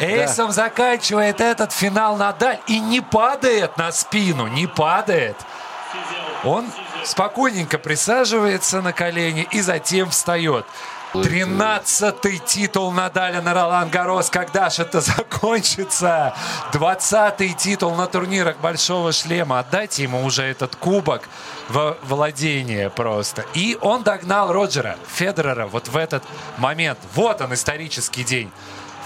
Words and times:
Эйсом 0.00 0.50
заканчивает 0.50 1.40
этот 1.40 1.72
финал 1.72 2.16
Надаль 2.16 2.58
и 2.66 2.80
не 2.80 3.00
падает 3.00 3.76
на 3.76 3.92
спину, 3.92 4.46
не 4.46 4.66
падает. 4.66 5.36
Он 6.44 6.66
спокойненько 7.04 7.78
присаживается 7.78 8.80
на 8.80 8.92
колени 8.92 9.46
и 9.50 9.60
затем 9.60 10.10
встает. 10.10 10.64
Тринадцатый 11.12 12.38
титул 12.38 12.92
Надаля 12.92 13.42
на 13.42 13.52
Ролан 13.52 13.90
Гарос. 13.90 14.30
Когда 14.30 14.70
же 14.70 14.82
это 14.82 15.00
закончится? 15.00 16.34
Двадцатый 16.72 17.52
титул 17.52 17.96
на 17.96 18.06
турнирах 18.06 18.58
Большого 18.58 19.10
Шлема. 19.12 19.58
Отдайте 19.58 20.04
ему 20.04 20.24
уже 20.24 20.44
этот 20.44 20.76
кубок 20.76 21.28
во 21.68 21.98
владение 22.04 22.90
просто. 22.90 23.44
И 23.54 23.76
он 23.80 24.04
догнал 24.04 24.52
Роджера 24.52 24.96
Федерера 25.08 25.66
вот 25.66 25.88
в 25.88 25.96
этот 25.96 26.22
момент. 26.58 26.98
Вот 27.16 27.40
он, 27.40 27.54
исторический 27.54 28.22
день, 28.22 28.52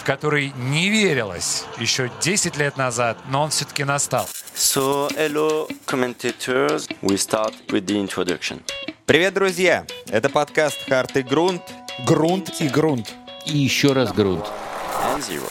в 0.05 0.07
который 0.07 0.52
не 0.55 0.91
верилось 0.91 1.64
еще 1.79 2.11
10 2.21 2.59
лет 2.59 2.76
назад, 2.76 3.17
но 3.31 3.45
он 3.45 3.49
все-таки 3.49 3.85
настал. 3.85 4.29
So, 4.54 5.11
hello, 5.17 5.67
commentators. 5.86 6.86
We 7.00 7.17
start 7.17 7.54
with 7.68 7.86
the 7.86 8.07
introduction. 8.07 8.61
Привет, 9.07 9.32
друзья! 9.32 9.86
Это 10.09 10.29
подкаст 10.29 10.76
«Харт 10.86 11.17
и 11.17 11.22
грунт». 11.22 11.62
Грунт 12.07 12.61
и 12.61 12.68
грунт. 12.68 13.14
И 13.46 13.57
еще 13.57 13.95
раз 13.95 14.12
грунт. 14.12 14.45
And 15.17 15.22
zero. 15.22 15.50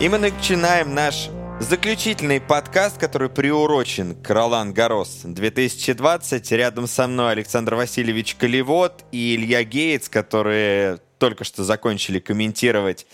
И 0.00 0.08
мы 0.08 0.18
начинаем 0.18 0.92
наш 0.92 1.28
заключительный 1.60 2.40
подкаст, 2.40 2.98
который 2.98 3.28
приурочен 3.28 4.14
к 4.14 4.30
Ролан 4.30 4.72
Гарос 4.72 5.20
2020. 5.24 6.52
Рядом 6.52 6.86
со 6.86 7.06
мной 7.06 7.32
Александр 7.32 7.74
Васильевич 7.74 8.34
Колевод 8.34 9.04
и 9.12 9.36
Илья 9.36 9.62
Гейтс, 9.62 10.08
которые 10.08 10.98
только 11.18 11.44
что 11.44 11.62
закончили 11.62 12.18
комментировать 12.18 13.06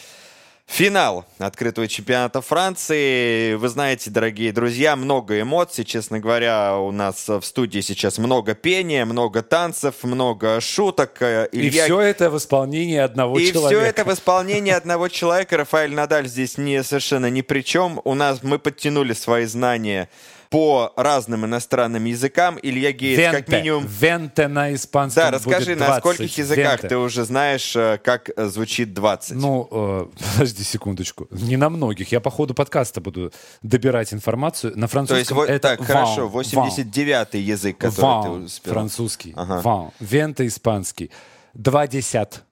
Финал 0.67 1.25
открытого 1.39 1.87
чемпионата 1.87 2.41
Франции. 2.41 3.55
Вы 3.55 3.69
знаете, 3.69 4.11
дорогие 4.11 4.53
друзья, 4.53 4.97
много 4.97 5.41
эмоций. 5.41 5.85
Честно 5.85 6.19
говоря, 6.19 6.77
у 6.77 6.91
нас 6.91 7.29
в 7.29 7.41
студии 7.43 7.81
сейчас 7.81 8.19
много 8.19 8.55
пения, 8.55 9.05
много 9.05 9.43
танцев, 9.43 10.03
много 10.03 10.61
шуток. 10.61 11.23
И 11.53 11.71
все 11.71 12.01
это 12.01 12.31
в 12.31 12.37
исполнении 12.37 12.99
одного 12.99 13.39
И 13.39 13.53
человека. 13.53 13.69
все 13.81 13.87
это 13.87 14.05
в 14.05 14.13
исполнении 14.13 14.73
одного 14.73 15.09
человека. 15.09 15.57
Рафаэль 15.57 15.95
Надаль 15.95 16.27
здесь 16.27 16.59
не, 16.59 16.83
совершенно 16.83 17.31
ни 17.31 17.43
при 17.43 17.61
чем. 17.61 18.01
У 18.05 18.15
нас 18.15 18.43
мы 18.43 18.59
подтянули 18.59 19.13
свои 19.13 19.45
знания 19.47 20.09
по 20.51 20.93
разным 20.97 21.45
иностранным 21.47 22.05
языкам. 22.05 22.59
Илья 22.63 22.93
Гейтс, 22.93 23.19
Венте. 23.19 23.39
как 23.39 23.49
минимум... 23.49 23.87
Венте 23.87 24.49
на 24.49 24.75
испанском 24.75 25.25
Да, 25.25 25.31
расскажи, 25.33 25.67
будет 25.67 25.81
на 25.81 25.87
20. 25.87 26.01
скольких 26.01 26.39
языках 26.39 26.73
Венте. 26.73 26.89
ты 26.89 26.97
уже 26.97 27.25
знаешь, 27.25 27.75
э, 27.77 27.99
как 28.03 28.31
э, 28.37 28.47
звучит 28.47 28.95
20? 28.95 29.37
Ну, 29.37 29.69
э, 29.71 30.07
подожди 30.35 30.63
секундочку. 30.63 31.29
Не 31.31 31.57
на 31.57 31.69
многих. 31.69 32.13
Я 32.13 32.21
по 32.21 32.31
ходу 32.31 32.55
подкаста 32.55 33.01
буду 33.01 33.33
добирать 33.63 34.13
информацию. 34.13 34.73
На 34.77 34.87
То 34.87 34.93
французском 34.93 35.19
есть, 35.19 35.31
вот, 35.33 35.49
это 35.49 35.77
так, 35.77 35.85
хорошо, 35.87 36.29
ван, 36.29 36.45
89-й 36.45 37.41
язык, 37.41 37.83
ван, 37.83 37.91
который 37.91 38.23
ты 38.23 38.29
ван, 38.31 38.45
успел. 38.45 38.73
французский. 38.73 39.33
Ага. 39.37 39.61
Ван. 39.63 39.91
Вента 40.01 40.47
испанский. 40.47 41.11
Два 41.55 41.87
десят. 41.87 42.43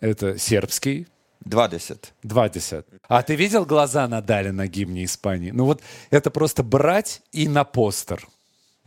Это 0.00 0.38
сербский. 0.38 1.06
20. 1.44 2.12
Два 2.22 2.48
десят. 2.48 2.86
А 3.08 3.22
ты 3.22 3.34
видел 3.34 3.64
глаза 3.64 4.06
Надаля 4.08 4.52
на 4.52 4.66
гимне 4.66 5.04
Испании? 5.04 5.50
Ну 5.50 5.64
вот 5.64 5.80
это 6.10 6.30
просто 6.30 6.62
брать 6.62 7.22
и 7.32 7.48
на 7.48 7.64
постер. 7.64 8.26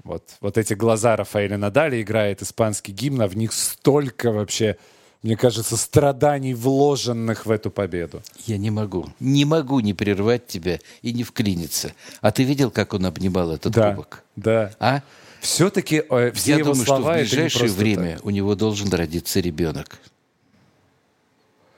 Вот, 0.03 0.23
вот 0.41 0.57
эти 0.57 0.73
глаза 0.73 1.15
Рафаэля 1.15 1.57
Надаля 1.57 2.01
играет 2.01 2.41
испанский 2.41 2.91
гимн, 2.91 3.21
а 3.21 3.27
в 3.27 3.37
них 3.37 3.53
столько 3.53 4.31
вообще, 4.31 4.77
мне 5.21 5.37
кажется, 5.37 5.77
страданий, 5.77 6.53
вложенных 6.53 7.45
в 7.45 7.51
эту 7.51 7.71
победу. 7.71 8.21
Я 8.45 8.57
не 8.57 8.69
могу. 8.69 9.07
Не 9.21 9.45
могу 9.45 9.79
не 9.79 9.93
прервать 9.93 10.47
тебя 10.47 10.79
и 11.03 11.13
не 11.13 11.23
вклиниться. 11.23 11.93
А 12.21 12.31
ты 12.31 12.43
видел, 12.43 12.69
как 12.69 12.93
он 12.93 13.05
обнимал 13.05 13.51
этот 13.51 13.71
Да, 13.71 13.91
кубок? 13.91 14.23
да. 14.35 14.73
А? 14.79 15.01
Все-таки 15.39 16.03
э, 16.09 16.31
все 16.31 16.51
Я 16.51 16.57
его 16.57 16.71
думаю, 16.71 16.85
слова 16.85 17.01
что 17.01 17.11
в 17.11 17.17
ближайшее 17.29 17.69
время 17.71 18.15
так. 18.17 18.25
у 18.25 18.29
него 18.29 18.55
должен 18.55 18.89
родиться 18.89 19.39
ребенок. 19.39 19.99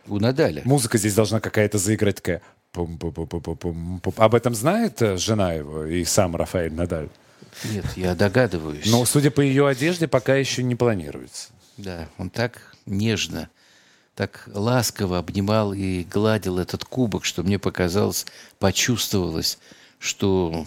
У 0.07 0.19
Надаля. 0.19 0.61
Музыка 0.65 0.97
здесь 0.97 1.15
должна 1.15 1.39
какая-то 1.39 1.77
заиграть 1.77 2.17
такая. 2.17 2.41
пум-пу-пу-пу-пум-пум. 2.73 4.13
Об 4.17 4.35
этом 4.35 4.53
знает 4.53 5.01
э, 5.01 5.17
жена 5.17 5.53
его 5.53 5.85
и 5.85 6.03
сам 6.03 6.35
Рафаэль 6.35 6.73
Надаль. 6.73 7.09
Нет, 7.63 7.85
я 7.95 8.15
догадываюсь. 8.15 8.85
Но, 8.85 9.05
судя 9.05 9.31
по 9.31 9.41
ее 9.41 9.67
одежде, 9.67 10.07
пока 10.07 10.35
еще 10.35 10.61
не 10.61 10.75
планируется. 10.75 11.49
Да, 11.77 12.07
он 12.17 12.29
так 12.29 12.75
нежно, 12.85 13.49
так 14.13 14.47
ласково 14.53 15.17
обнимал 15.17 15.73
и 15.73 16.03
гладил 16.03 16.59
этот 16.59 16.85
кубок, 16.85 17.25
что 17.25 17.43
мне 17.43 17.59
показалось, 17.59 18.25
почувствовалось, 18.59 19.57
что 19.99 20.65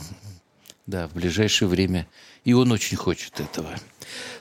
да, 0.87 1.09
в 1.09 1.12
ближайшее 1.12 1.69
время 1.69 2.06
и 2.44 2.54
он 2.54 2.72
очень 2.72 2.97
хочет 2.97 3.41
этого. 3.41 3.78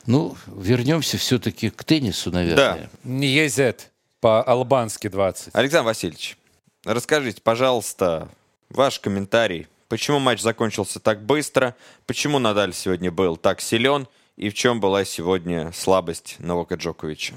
Ну, 0.05 0.37
вернемся 0.47 1.17
все-таки 1.17 1.69
к 1.69 1.83
теннису, 1.83 2.31
наверное. 2.31 2.89
Не 3.03 3.27
езет 3.27 3.91
по-албански 4.19 5.07
20. 5.07 5.49
Александр 5.53 5.87
Васильевич, 5.87 6.37
расскажите, 6.83 7.41
пожалуйста, 7.41 8.29
ваш 8.69 8.99
комментарий. 8.99 9.67
Почему 9.89 10.19
матч 10.19 10.41
закончился 10.41 10.99
так 10.99 11.23
быстро? 11.23 11.75
Почему 12.05 12.39
Надаль 12.39 12.73
сегодня 12.73 13.11
был 13.11 13.37
так 13.37 13.61
силен? 13.61 14.07
И 14.35 14.49
в 14.49 14.53
чем 14.53 14.79
была 14.79 15.05
сегодня 15.05 15.71
слабость 15.71 16.35
Новака 16.39 16.75
Джоковича? 16.75 17.35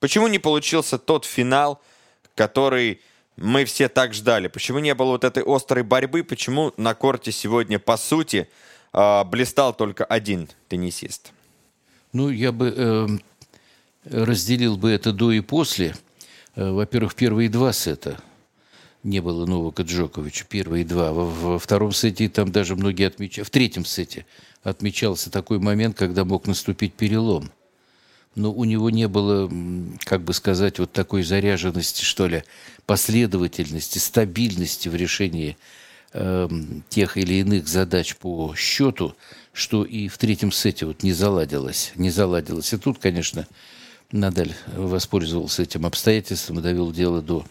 Почему 0.00 0.28
не 0.28 0.38
получился 0.38 0.98
тот 0.98 1.24
финал, 1.24 1.80
который 2.34 3.00
мы 3.36 3.64
все 3.64 3.88
так 3.88 4.14
ждали? 4.14 4.48
Почему 4.48 4.78
не 4.78 4.94
было 4.94 5.12
вот 5.12 5.24
этой 5.24 5.42
острой 5.44 5.82
борьбы? 5.82 6.22
Почему 6.22 6.72
на 6.76 6.94
корте 6.94 7.32
сегодня, 7.32 7.78
по 7.78 7.96
сути, 7.96 8.48
а, 8.92 9.24
блистал 9.24 9.74
только 9.74 10.04
один 10.04 10.48
теннисист? 10.68 11.32
Ну, 12.12 12.30
я 12.30 12.52
бы 12.52 12.68
эм, 12.68 13.22
разделил 14.04 14.76
бы 14.76 14.90
это 14.90 15.12
до 15.12 15.32
и 15.32 15.40
после. 15.40 15.94
Э, 16.54 16.70
Во-первых, 16.70 17.14
первые 17.14 17.48
два 17.48 17.72
сета 17.72 18.20
не 19.02 19.20
было 19.20 19.46
Новака 19.46 19.82
Джоковича. 19.82 20.44
Первые 20.48 20.84
два. 20.84 21.12
Во, 21.12 21.24
во 21.24 21.58
втором 21.58 21.92
сете 21.92 22.28
там 22.28 22.50
даже 22.50 22.76
многие 22.76 23.06
отмечали. 23.06 23.44
В 23.44 23.50
третьем 23.50 23.84
сете 23.84 24.26
отмечался 24.62 25.30
такой 25.30 25.58
момент, 25.58 25.96
когда 25.96 26.24
мог 26.24 26.46
наступить 26.46 26.94
перелом. 26.94 27.50
Но 28.34 28.52
у 28.52 28.64
него 28.64 28.90
не 28.90 29.06
было, 29.06 29.48
как 30.04 30.22
бы 30.22 30.32
сказать, 30.32 30.80
вот 30.80 30.90
такой 30.90 31.22
заряженности, 31.22 32.02
что 32.02 32.26
ли, 32.26 32.42
последовательности, 32.84 33.98
стабильности 33.98 34.88
в 34.88 34.96
решении 34.96 35.56
эм, 36.14 36.82
тех 36.88 37.16
или 37.16 37.34
иных 37.34 37.68
задач 37.68 38.16
по 38.16 38.52
счету, 38.56 39.14
что 39.52 39.84
и 39.84 40.08
в 40.08 40.18
третьем 40.18 40.50
сете 40.50 40.86
вот 40.86 41.04
не 41.04 41.12
заладилось. 41.12 41.92
Не 41.94 42.10
заладилось. 42.10 42.72
И 42.72 42.76
тут, 42.76 42.98
конечно, 42.98 43.46
Надаль 44.14 44.54
воспользовался 44.76 45.64
этим 45.64 45.84
обстоятельством 45.86 46.60
и 46.60 46.62
довел 46.62 46.92
дело 46.92 47.20
до, 47.20 47.44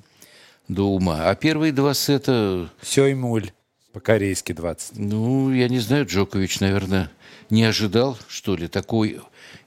до 0.69 0.83
ума. 0.83 1.29
А 1.29 1.35
первые 1.35 1.73
два 1.73 1.93
сета, 1.93 2.69
Сёймуль. 2.81 3.51
По-корейски 3.91 4.53
20. 4.53 4.97
ну, 4.97 5.51
я 5.51 5.67
не 5.67 5.79
знаю, 5.79 6.05
Джокович, 6.05 6.61
наверное, 6.61 7.11
не 7.49 7.65
ожидал, 7.65 8.17
что 8.29 8.55
ли, 8.55 8.69
такой 8.69 9.19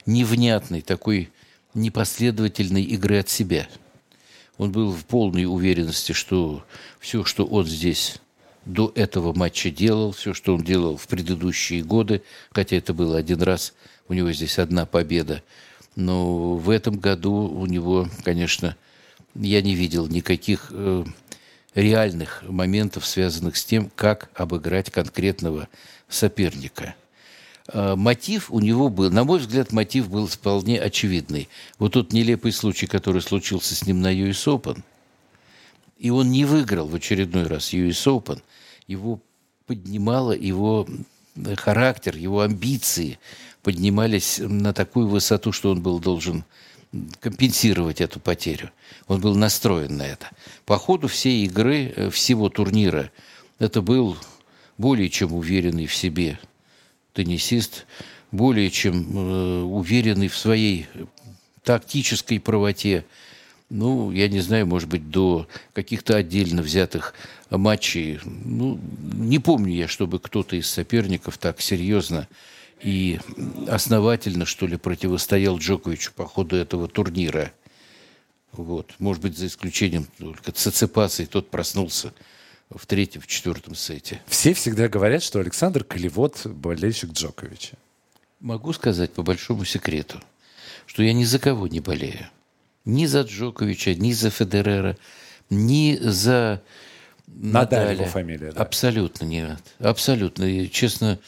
невнятной, 0.07 0.81
такой 0.81 1.29
непоследовательной 1.75 2.81
игры 2.81 3.19
от 3.19 3.29
себя. 3.29 3.67
Он 4.57 4.71
был 4.71 4.91
в 4.91 5.05
полной 5.05 5.45
уверенности, 5.45 6.13
что 6.13 6.65
все, 6.99 7.23
что 7.23 7.45
он 7.45 7.67
здесь 7.67 8.15
до 8.65 8.91
этого 8.95 9.37
матча 9.37 9.69
делал, 9.69 10.13
все, 10.13 10.33
что 10.33 10.55
он 10.55 10.63
делал 10.63 10.97
в 10.97 11.07
предыдущие 11.07 11.83
годы, 11.83 12.23
хотя 12.49 12.75
это 12.75 12.95
было 12.95 13.19
один 13.19 13.43
раз, 13.43 13.75
у 14.07 14.13
него 14.13 14.31
здесь 14.31 14.57
одна 14.57 14.87
победа, 14.87 15.43
но 15.97 16.55
в 16.55 16.69
этом 16.69 16.99
году 16.99 17.33
у 17.33 17.65
него, 17.65 18.07
конечно, 18.23 18.77
я 19.33 19.63
не 19.63 19.73
видел 19.73 20.07
никаких 20.07 20.67
э, 20.69 21.03
реальных 21.73 22.43
моментов, 22.47 23.03
связанных 23.03 23.57
с 23.57 23.65
тем, 23.65 23.89
как 23.95 24.29
обыграть 24.35 24.91
конкретного 24.91 25.67
соперника. 26.07 26.93
Э, 27.67 27.95
Мотив 27.95 28.51
у 28.51 28.59
него 28.59 28.89
был, 28.89 29.09
на 29.09 29.23
мой 29.23 29.39
взгляд, 29.39 29.71
мотив 29.71 30.07
был 30.07 30.27
вполне 30.27 30.79
очевидный. 30.79 31.49
Вот 31.79 31.93
тот 31.93 32.13
нелепый 32.13 32.51
случай, 32.51 32.85
который 32.85 33.23
случился 33.23 33.73
с 33.73 33.83
ним 33.87 33.99
на 33.99 34.13
US 34.13 34.45
Open, 34.45 34.83
и 35.97 36.11
он 36.11 36.29
не 36.29 36.45
выиграл 36.45 36.87
в 36.87 36.93
очередной 36.93 37.47
раз 37.47 37.73
US 37.73 38.05
Open, 38.05 38.39
его 38.85 39.19
поднимало 39.65 40.33
его 40.33 40.87
характер, 41.57 42.15
его 42.15 42.41
амбиции 42.41 43.19
поднимались 43.63 44.39
на 44.39 44.73
такую 44.73 45.07
высоту, 45.07 45.51
что 45.51 45.71
он 45.71 45.81
был 45.81 45.99
должен 45.99 46.43
компенсировать 47.19 48.01
эту 48.01 48.19
потерю. 48.19 48.71
Он 49.07 49.19
был 49.19 49.35
настроен 49.35 49.97
на 49.97 50.03
это. 50.03 50.29
По 50.65 50.77
ходу 50.77 51.07
всей 51.07 51.45
игры, 51.45 51.93
э, 51.95 52.09
всего 52.09 52.49
турнира, 52.49 53.11
это 53.59 53.81
был 53.81 54.17
более 54.77 55.09
чем 55.09 55.33
уверенный 55.33 55.85
в 55.85 55.95
себе 55.95 56.39
теннисист, 57.13 57.85
более 58.31 58.69
чем 58.69 59.17
э, 59.17 59.61
уверенный 59.63 60.27
в 60.27 60.37
своей 60.37 60.87
тактической 61.63 62.39
правоте, 62.39 63.05
ну, 63.69 64.11
я 64.11 64.29
не 64.29 64.39
знаю, 64.39 64.65
может 64.65 64.87
быть, 64.87 65.09
до 65.09 65.47
каких-то 65.73 66.15
отдельно 66.15 66.61
взятых 66.61 67.13
матчей. 67.49 68.19
Ну, 68.23 68.79
не 69.13 69.39
помню 69.39 69.73
я, 69.73 69.87
чтобы 69.87 70.19
кто-то 70.19 70.55
из 70.55 70.69
соперников 70.69 71.37
так 71.37 71.61
серьезно 71.61 72.27
и 72.81 73.19
основательно, 73.67 74.45
что 74.45 74.67
ли, 74.67 74.77
противостоял 74.77 75.57
Джоковичу 75.57 76.11
по 76.13 76.25
ходу 76.25 76.55
этого 76.55 76.87
турнира. 76.87 77.51
Вот. 78.51 78.93
Может 78.99 79.21
быть, 79.21 79.37
за 79.37 79.47
исключением 79.47 80.07
только 80.17 80.51
Циципаса, 80.51 81.23
и 81.23 81.25
тот 81.25 81.49
проснулся 81.49 82.13
в 82.69 82.85
третьем, 82.85 83.21
в 83.21 83.27
четвертом 83.27 83.75
сете. 83.75 84.21
Все 84.27 84.53
всегда 84.53 84.89
говорят, 84.89 85.23
что 85.23 85.39
Александр 85.39 85.83
Колевод– 85.83 86.41
болельщик 86.45 87.11
Джоковича. 87.11 87.77
Могу 88.39 88.73
сказать 88.73 89.11
по 89.11 89.23
большому 89.23 89.65
секрету, 89.65 90.21
что 90.85 91.01
я 91.01 91.13
ни 91.13 91.23
за 91.23 91.39
кого 91.39 91.67
не 91.67 91.79
болею. 91.79 92.27
Ни 92.85 93.05
за 93.05 93.21
Джоковича, 93.21 93.95
ни 93.95 94.11
за 94.11 94.29
Федерера, 94.29 94.97
ни 95.49 95.97
за 95.99 96.61
Надаль 97.27 97.79
Надаля. 97.79 97.93
его 97.93 98.05
фамилия, 98.05 98.51
да. 98.51 98.61
Абсолютно 98.61 99.25
нет. 99.25 99.59
Абсолютно. 99.79 100.43
И, 100.45 100.69
честно, 100.69 101.19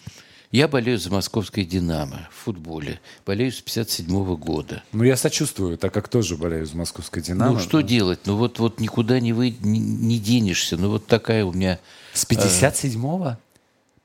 я 0.51 0.68
болею 0.68 0.98
за 0.98 1.12
московское 1.12 1.63
«Динамо» 1.63 2.28
в 2.31 2.46
футболе. 2.46 3.00
Болею 3.25 3.51
с 3.51 3.62
57 3.62 4.36
года. 4.36 4.81
Ну, 4.94 5.04
я 5.04 5.16
сочувствую, 5.16 5.78
так 5.78 5.94
как 5.94 6.07
тоже 6.07 6.38
болею 6.38 6.66
за 6.66 6.75
московской 6.75 7.22
«Динамо». 7.22 7.54
ну, 7.54 7.60
что 7.60 7.81
делать? 7.81 8.22
Ну, 8.25 8.36
вот, 8.36 8.57
вот 8.57 8.80
никуда 8.80 9.19
не, 9.19 9.31
вы, 9.31 9.51
не, 9.62 9.80
не 9.80 10.18
денешься. 10.18 10.78
Ну, 10.78 10.90
вот 10.90 11.06
такая 11.06 11.46
у 11.46 11.54
меня 11.54 11.80
С 12.13 12.25
57-го? 12.25 13.38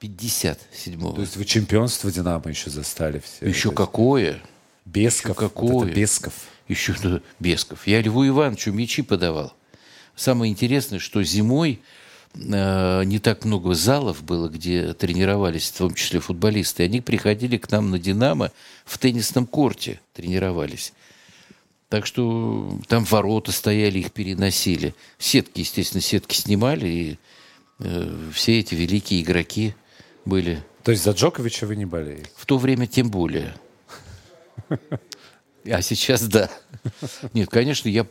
57-го. 0.01 1.13
То 1.13 1.21
есть 1.23 1.37
вы 1.37 1.45
чемпионство 1.47 2.11
«Динамо» 2.11 2.51
еще 2.51 2.69
застали 2.69 3.23
все. 3.25 3.49
Еще 3.49 3.69
есть 3.69 3.77
какое? 3.77 4.43
Бесков. 4.85 5.31
еще 5.31 5.35
какое? 5.35 5.73
Вот 5.73 5.89
Бесков. 5.89 6.35
Еще 6.69 6.95
ну, 7.03 7.21
Бесков. 7.41 7.87
Я 7.87 8.03
Льву 8.03 8.27
Ивановичу 8.27 8.71
мячи 8.73 9.01
подавал. 9.01 9.55
Самое 10.17 10.53
интересное, 10.53 10.99
что 10.99 11.23
зимой 11.23 11.81
э, 12.35 13.05
не 13.05 13.19
так 13.19 13.45
много 13.45 13.75
залов 13.75 14.23
было, 14.23 14.49
где 14.49 14.93
тренировались, 14.95 15.71
в 15.71 15.79
том 15.79 15.95
числе 15.95 16.21
футболисты. 16.21 16.85
Они 16.85 17.01
приходили 17.01 17.57
к 17.57 17.71
нам 17.71 17.91
на 17.91 17.99
«Динамо» 17.99 18.53
в 18.85 18.99
теннисном 18.99 19.47
корте 19.47 20.01
тренировались. 20.13 20.93
Так 21.89 22.07
что 22.07 22.79
там 22.89 23.05
ворота 23.05 23.53
стояли, 23.53 24.01
их 24.01 24.13
переносили. 24.13 24.95
Сетки, 25.19 25.61
естественно, 25.61 26.01
сетки 26.01 26.35
снимали, 26.35 26.89
и 26.89 27.19
э, 27.81 28.31
все 28.33 28.61
эти 28.61 28.75
великие 28.75 29.23
игроки 29.23 29.75
были. 30.25 30.63
То 30.83 30.93
есть 30.93 31.05
за 31.05 31.13
Джоковича 31.13 31.67
вы 31.67 31.77
не 31.77 31.87
болеете? 31.87 32.31
В 32.37 32.47
то 32.47 32.59
время 32.59 32.87
тем 32.87 33.11
более. 33.11 33.55
А 35.71 35.83
сейчас 35.83 36.23
да. 36.23 36.51
Нет, 37.33 37.49
конечно, 37.49 37.89
я 37.89 38.07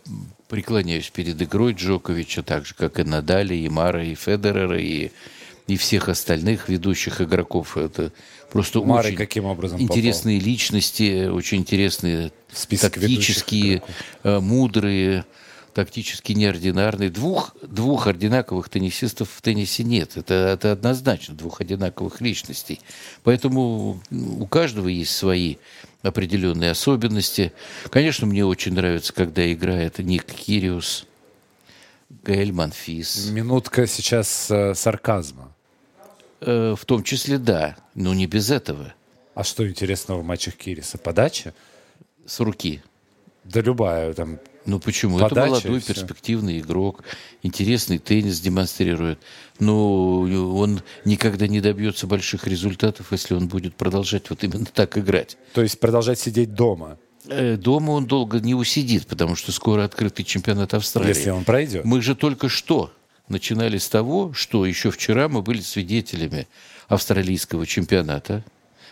преклоняюсь 0.47 1.09
перед 1.09 1.41
игрой 1.41 1.73
Джоковича, 1.73 2.43
так 2.43 2.65
же, 2.65 2.73
как 2.73 2.99
и 2.99 3.03
Надаля, 3.03 3.55
и 3.55 3.69
Мара, 3.69 4.03
и 4.03 4.15
Федерера, 4.15 4.79
и, 4.79 5.11
и 5.67 5.77
всех 5.77 6.09
остальных 6.09 6.69
ведущих 6.69 7.21
игроков. 7.21 7.77
Это 7.77 8.11
просто 8.51 8.81
Мары 8.81 9.09
очень 9.09 9.17
каким 9.17 9.45
образом 9.45 9.79
попал? 9.79 9.95
интересные 9.95 10.39
личности, 10.39 11.27
очень 11.27 11.59
интересные, 11.59 12.31
список 12.51 12.93
тактические, 12.93 13.83
э, 14.23 14.39
мудрые, 14.39 15.25
тактически 15.73 16.33
неординарные. 16.33 17.09
Двух, 17.09 17.55
двух 17.61 18.07
одинаковых 18.07 18.69
теннисистов 18.69 19.29
в 19.35 19.41
теннисе 19.41 19.83
нет. 19.83 20.11
Это, 20.15 20.33
это 20.33 20.71
однозначно, 20.71 21.35
двух 21.35 21.61
одинаковых 21.61 22.21
личностей. 22.21 22.79
Поэтому 23.23 24.01
у 24.11 24.45
каждого 24.47 24.87
есть 24.87 25.15
свои 25.15 25.57
определенные 26.03 26.71
особенности. 26.71 27.53
Конечно, 27.89 28.27
мне 28.27 28.45
очень 28.45 28.73
нравится, 28.73 29.13
когда 29.13 29.51
играет 29.51 29.97
Ник 29.99 30.25
Кириус, 30.25 31.07
Гаэль 32.23 32.51
Манфис. 32.51 33.29
Минутка 33.29 33.87
сейчас 33.87 34.51
э, 34.51 34.75
сарказма. 34.75 35.51
Э, 36.41 36.75
в 36.77 36.85
том 36.85 37.03
числе, 37.03 37.37
да, 37.37 37.75
но 37.95 38.13
не 38.13 38.27
без 38.27 38.51
этого. 38.51 38.93
А 39.33 39.43
что 39.43 39.67
интересного 39.67 40.19
в 40.19 40.25
матчах 40.25 40.55
Кириса? 40.55 40.97
Подача? 40.97 41.53
С 42.25 42.39
руки. 42.39 42.83
Да 43.43 43.61
любая 43.61 44.13
там. 44.13 44.39
Ну 44.65 44.79
почему? 44.79 45.19
Подача 45.19 45.41
Это 45.41 45.49
молодой, 45.49 45.81
перспективный 45.81 46.59
игрок, 46.59 47.03
интересный 47.41 47.97
теннис 47.97 48.39
демонстрирует. 48.39 49.19
Но 49.59 50.21
он 50.21 50.81
никогда 51.05 51.47
не 51.47 51.61
добьется 51.61 52.07
больших 52.07 52.47
результатов, 52.47 53.11
если 53.11 53.33
он 53.33 53.47
будет 53.47 53.75
продолжать 53.75 54.29
вот 54.29 54.43
именно 54.43 54.65
так 54.65 54.97
играть. 54.97 55.37
То 55.53 55.61
есть 55.61 55.79
продолжать 55.79 56.19
сидеть 56.19 56.53
дома, 56.53 56.97
Э, 57.27 57.55
Дома 57.55 57.91
он 57.91 58.05
долго 58.05 58.39
не 58.39 58.53
усидит, 58.53 59.07
потому 59.07 59.35
что 59.35 59.51
скоро 59.51 59.83
открытый 59.83 60.25
чемпионат 60.25 60.73
Австралии. 60.73 61.09
если 61.09 61.29
он 61.29 61.43
пройдет. 61.43 61.85
Мы 61.85 62.01
же 62.01 62.15
только 62.15 62.49
что 62.49 62.91
начинали 63.29 63.77
с 63.77 63.87
того, 63.87 64.33
что 64.33 64.65
еще 64.65 64.91
вчера 64.91 65.29
мы 65.29 65.41
были 65.41 65.61
свидетелями 65.61 66.47
австралийского 66.87 67.65
чемпионата. 67.65 68.43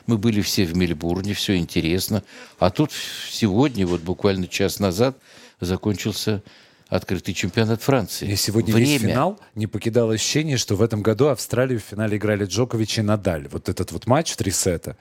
Мы 0.07 0.17
были 0.17 0.41
все 0.41 0.65
в 0.65 0.75
Мельбурне, 0.75 1.33
все 1.33 1.57
интересно. 1.57 2.23
А 2.57 2.69
тут 2.71 2.91
сегодня, 3.29 3.85
вот 3.85 4.01
буквально 4.01 4.47
час 4.47 4.79
назад, 4.79 5.17
закончился 5.65 6.43
открытый 6.89 7.33
чемпионат 7.33 7.81
Франции. 7.81 8.25
Мне 8.25 8.35
сегодня 8.35 8.73
Время. 8.73 8.91
весь 8.91 9.01
финал 9.01 9.39
не 9.55 9.65
покидало 9.65 10.13
ощущение, 10.13 10.57
что 10.57 10.75
в 10.75 10.81
этом 10.81 11.01
году 11.01 11.27
Австралию 11.27 11.79
в 11.79 11.83
финале 11.83 12.17
играли 12.17 12.45
Джокович 12.45 12.99
и 12.99 13.01
Надаль. 13.01 13.47
Вот 13.47 13.69
этот 13.69 13.93
вот 13.93 14.07
матч 14.07 14.31
в 14.31 14.35
три 14.35 14.51
сета. 14.51 14.97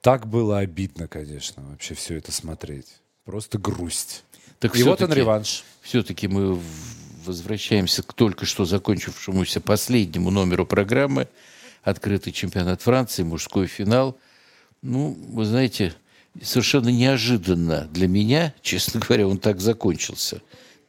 Так 0.00 0.28
было 0.28 0.58
обидно, 0.58 1.08
конечно, 1.08 1.64
вообще 1.64 1.94
все 1.94 2.16
это 2.16 2.30
смотреть. 2.30 2.86
Просто 3.24 3.58
грусть. 3.58 4.22
Так 4.60 4.76
И 4.76 4.82
вот 4.84 5.02
он 5.02 5.12
реванш. 5.12 5.64
Все-таки 5.82 6.28
мы 6.28 6.60
возвращаемся 7.24 8.04
к 8.04 8.12
только 8.12 8.46
что 8.46 8.64
закончившемуся 8.64 9.60
последнему 9.60 10.30
номеру 10.30 10.64
программы. 10.64 11.26
Открытый 11.82 12.32
чемпионат 12.32 12.82
Франции, 12.82 13.24
мужской 13.24 13.66
финал. 13.66 14.16
Ну, 14.82 15.16
вы 15.30 15.44
знаете, 15.44 15.94
совершенно 16.42 16.88
неожиданно 16.88 17.88
для 17.92 18.08
меня, 18.08 18.54
честно 18.62 19.00
говоря, 19.00 19.28
он 19.28 19.38
так 19.38 19.60
закончился. 19.60 20.42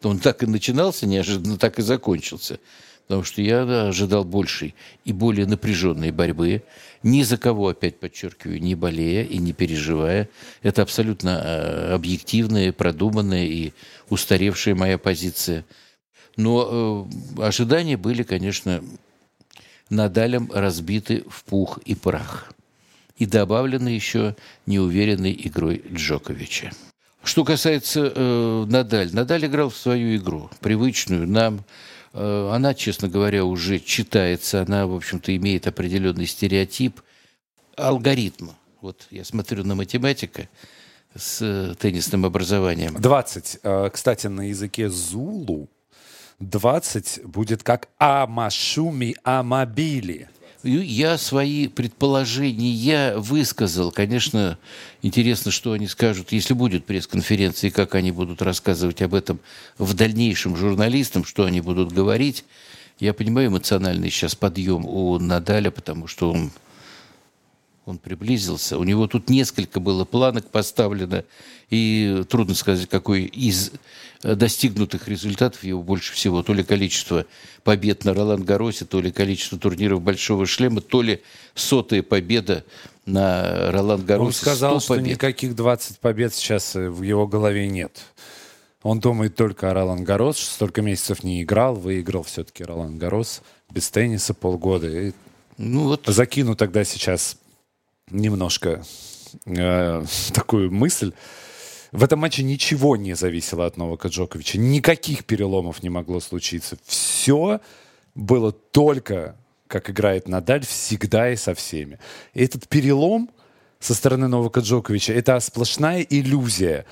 Он 0.04 0.20
так 0.20 0.44
и 0.44 0.46
начинался 0.46 1.08
неожиданно, 1.08 1.58
так 1.58 1.80
и 1.80 1.82
закончился. 1.82 2.60
Потому 3.08 3.24
что 3.24 3.42
я 3.42 3.66
да, 3.66 3.88
ожидал 3.88 4.26
большей 4.26 4.76
и 5.06 5.14
более 5.14 5.46
напряженной 5.46 6.12
борьбы. 6.12 6.64
Ни 7.04 7.24
за 7.24 7.38
кого, 7.38 7.70
опять 7.70 8.00
подчеркиваю, 8.00 8.62
не 8.62 8.76
болея 8.76 9.24
и 9.24 9.38
не 9.38 9.54
переживая. 9.54 10.30
Это 10.62 10.82
абсолютно 10.82 11.42
э, 11.44 11.94
объективная, 11.94 12.74
продуманная 12.74 13.46
и 13.46 13.72
устаревшая 14.10 14.76
моя 14.76 14.98
позиция. 14.98 15.66
Но 16.36 17.08
э, 17.38 17.42
ожидания 17.44 17.96
были, 17.96 18.24
конечно, 18.24 18.84
Надалем 19.90 20.52
разбиты 20.54 21.24
в 21.30 21.46
пух 21.46 21.80
и 21.86 21.96
прах. 21.96 22.52
И 23.18 23.26
добавлены 23.26 23.90
еще 23.90 24.36
неуверенной 24.66 25.40
игрой 25.44 25.84
Джоковича. 25.92 26.72
Что 27.24 27.44
касается 27.44 28.12
э, 28.16 28.66
Надаль, 28.70 29.14
Надаль 29.14 29.46
играл 29.48 29.70
в 29.70 29.76
свою 29.76 30.16
игру, 30.18 30.50
привычную 30.62 31.28
нам. 31.28 31.66
Э, 32.14 32.52
она, 32.54 32.74
честно 32.74 33.10
говоря, 33.10 33.44
уже 33.44 33.80
читается, 33.80 34.62
она, 34.62 34.88
в 34.88 34.96
общем-то, 34.96 35.36
имеет 35.36 35.68
определенный 35.68 36.28
стереотип, 36.28 37.02
алгоритм. 37.76 38.50
Вот 38.82 39.08
я 39.12 39.26
смотрю 39.26 39.64
на 39.64 39.76
математика 39.76 40.48
с 41.16 41.42
э, 41.42 41.76
теннисным 41.80 42.26
образованием. 42.26 42.94
20. 42.94 43.60
Э, 43.64 43.90
Кстати, 43.92 44.28
на 44.28 44.50
языке 44.50 44.90
зулу 44.90 45.70
20 46.40 47.22
будет 47.26 47.64
как 47.64 47.90
Амашуми 47.98 49.16
Амабили. 49.24 50.30
Я 50.68 51.18
свои 51.18 51.68
предположения 51.68 53.16
высказал. 53.18 53.92
Конечно, 53.92 54.58
интересно, 55.02 55.50
что 55.50 55.72
они 55.72 55.88
скажут, 55.88 56.34
если 56.34 56.54
будет 56.54 56.86
пресс-конференция, 56.86 57.70
и 57.70 57.72
как 57.72 57.96
они 57.96 58.12
будут 58.12 58.42
рассказывать 58.42 59.02
об 59.02 59.14
этом 59.14 59.40
в 59.78 59.94
дальнейшем 59.94 60.58
журналистам, 60.58 61.24
что 61.24 61.46
они 61.46 61.62
будут 61.62 61.94
говорить. 61.94 62.44
Я 63.00 63.14
понимаю 63.14 63.48
эмоциональный 63.48 64.10
сейчас 64.10 64.36
подъем 64.36 64.86
у 64.86 65.18
Надаля, 65.20 65.72
потому 65.72 66.08
что 66.08 66.32
он, 66.32 66.52
он 67.88 67.98
приблизился. 67.98 68.78
У 68.78 68.84
него 68.84 69.08
тут 69.08 69.30
несколько 69.30 69.80
было 69.80 70.06
планок 70.06 70.50
поставлено, 70.50 71.24
и 71.70 72.24
трудно 72.30 72.54
сказать, 72.54 72.88
какой 72.90 73.24
из 73.24 73.72
э, 74.24 74.36
достигнутых 74.36 75.08
результатов 75.08 75.64
его 75.64 75.82
больше 75.82 76.14
всего. 76.14 76.44
То 76.44 76.54
ли 76.54 76.64
количество 76.64 77.26
побед 77.64 78.06
на 78.06 78.14
Ролан 78.14 78.44
Гаросе, 78.44 78.86
то 78.86 79.00
ли 79.00 79.12
количество 79.12 79.58
турниров 79.58 80.02
Большого 80.02 80.46
Шлема, 80.46 80.82
то 80.82 81.02
ли 81.02 81.22
сотая 81.56 82.04
победа 82.04 82.64
на 83.06 83.72
Ролан 83.72 84.06
Гаросе. 84.06 84.26
Он 84.26 84.34
сказал, 84.34 84.82
100 84.82 84.94
что 84.94 85.02
никаких 85.02 85.56
20 85.56 86.00
побед 86.00 86.34
сейчас 86.34 86.76
э, 86.76 86.90
в 86.90 87.02
его 87.02 87.28
голове 87.28 87.68
нет. 87.68 88.02
Он 88.84 89.00
думает 89.00 89.36
только 89.36 89.72
о 89.72 89.74
Ролан 89.74 90.04
Гарос, 90.04 90.38
столько 90.38 90.82
месяцев 90.82 91.24
не 91.24 91.42
играл, 91.42 91.76
выиграл 91.76 92.24
все-таки 92.24 92.64
Ролан 92.64 92.98
Гарос 92.98 93.42
без 93.70 93.90
тенниса 93.90 94.34
полгода. 94.34 94.88
И 94.88 95.12
Ну 95.58 95.86
вот, 95.86 96.04
закину 96.06 96.56
тогда 96.56 96.84
сейчас 96.84 97.38
немножко 98.10 98.84
э, 99.46 100.04
такую 100.34 100.72
мысль. 100.72 101.14
В 101.92 102.04
этом 102.04 102.20
матче 102.20 102.44
ничего 102.44 102.98
не 102.98 103.16
зависело 103.16 103.66
от 103.66 103.78
Новака 103.78 104.10
Джоковича. 104.10 104.58
Никаких 104.58 105.26
переломов 105.26 105.84
не 105.84 105.90
могло 105.90 106.20
случиться. 106.20 106.78
Все 106.86 107.62
было 108.14 108.52
только, 108.52 109.36
как 109.68 109.90
играет 109.90 110.28
Надаль, 110.28 110.66
всегда 110.66 111.32
и 111.32 111.36
со 111.36 111.54
всеми. 111.54 112.00
И 112.34 112.44
этот 112.44 112.68
перелом 112.68 113.30
со 113.80 113.94
стороны 113.94 114.28
Новака 114.28 114.62
Джоковича— 114.62 115.14
это 115.16 115.40
сплошная 115.40 116.02
иллюзия 116.02 116.86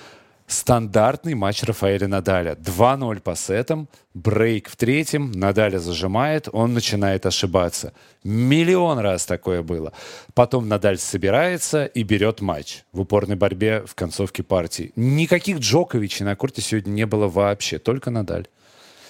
стандартный 0.47 1.33
матч 1.33 1.63
Рафаэля 1.63 2.07
Надаля. 2.07 2.53
2-0 2.53 3.21
по 3.21 3.35
сетам, 3.35 3.87
брейк 4.13 4.69
в 4.69 4.75
третьем, 4.75 5.31
Надаля 5.31 5.79
зажимает, 5.79 6.47
он 6.51 6.73
начинает 6.73 7.25
ошибаться. 7.25 7.93
Миллион 8.23 8.99
раз 8.99 9.25
такое 9.25 9.61
было. 9.63 9.93
Потом 10.33 10.67
Надаль 10.67 10.97
собирается 10.97 11.85
и 11.85 12.03
берет 12.03 12.41
матч 12.41 12.83
в 12.91 13.01
упорной 13.01 13.35
борьбе 13.35 13.83
в 13.85 13.95
концовке 13.95 14.43
партии. 14.43 14.91
Никаких 14.95 15.59
Джоковичей 15.59 16.25
на 16.25 16.35
корте 16.35 16.61
сегодня 16.61 16.91
не 16.91 17.05
было 17.05 17.27
вообще, 17.27 17.79
только 17.79 18.11
Надаль. 18.11 18.47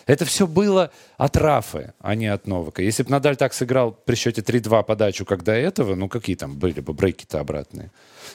Это 0.05 0.23
все 0.25 0.45
было 0.45 0.91
от 1.17 1.35
Рафы, 1.35 1.93
а 1.99 2.13
не 2.15 2.27
от 2.27 2.45
Новака. 2.45 2.83
Если 2.83 3.03
бы 3.03 3.09
Надаль 3.09 3.37
так 3.37 3.53
сыграл 3.53 3.91
при 3.91 4.15
счете 4.15 4.41
3-2 4.41 4.83
подачу, 4.83 5.25
как 5.25 5.43
до 5.43 5.53
этого, 5.53 5.95
ну 5.95 6.07
какие 6.07 6.35
там 6.35 6.57
были 6.57 6.79
бы 6.79 6.93
брейки-то 6.93 7.39
обратные. 7.39 7.91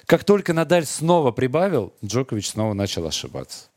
Как 0.06 0.24
только 0.24 0.52
Надаль 0.52 0.84
снова 0.84 1.30
прибавил, 1.30 1.92
Джокович 2.04 2.50
снова 2.50 2.74
начал 2.74 3.06
ошибаться. 3.06 3.68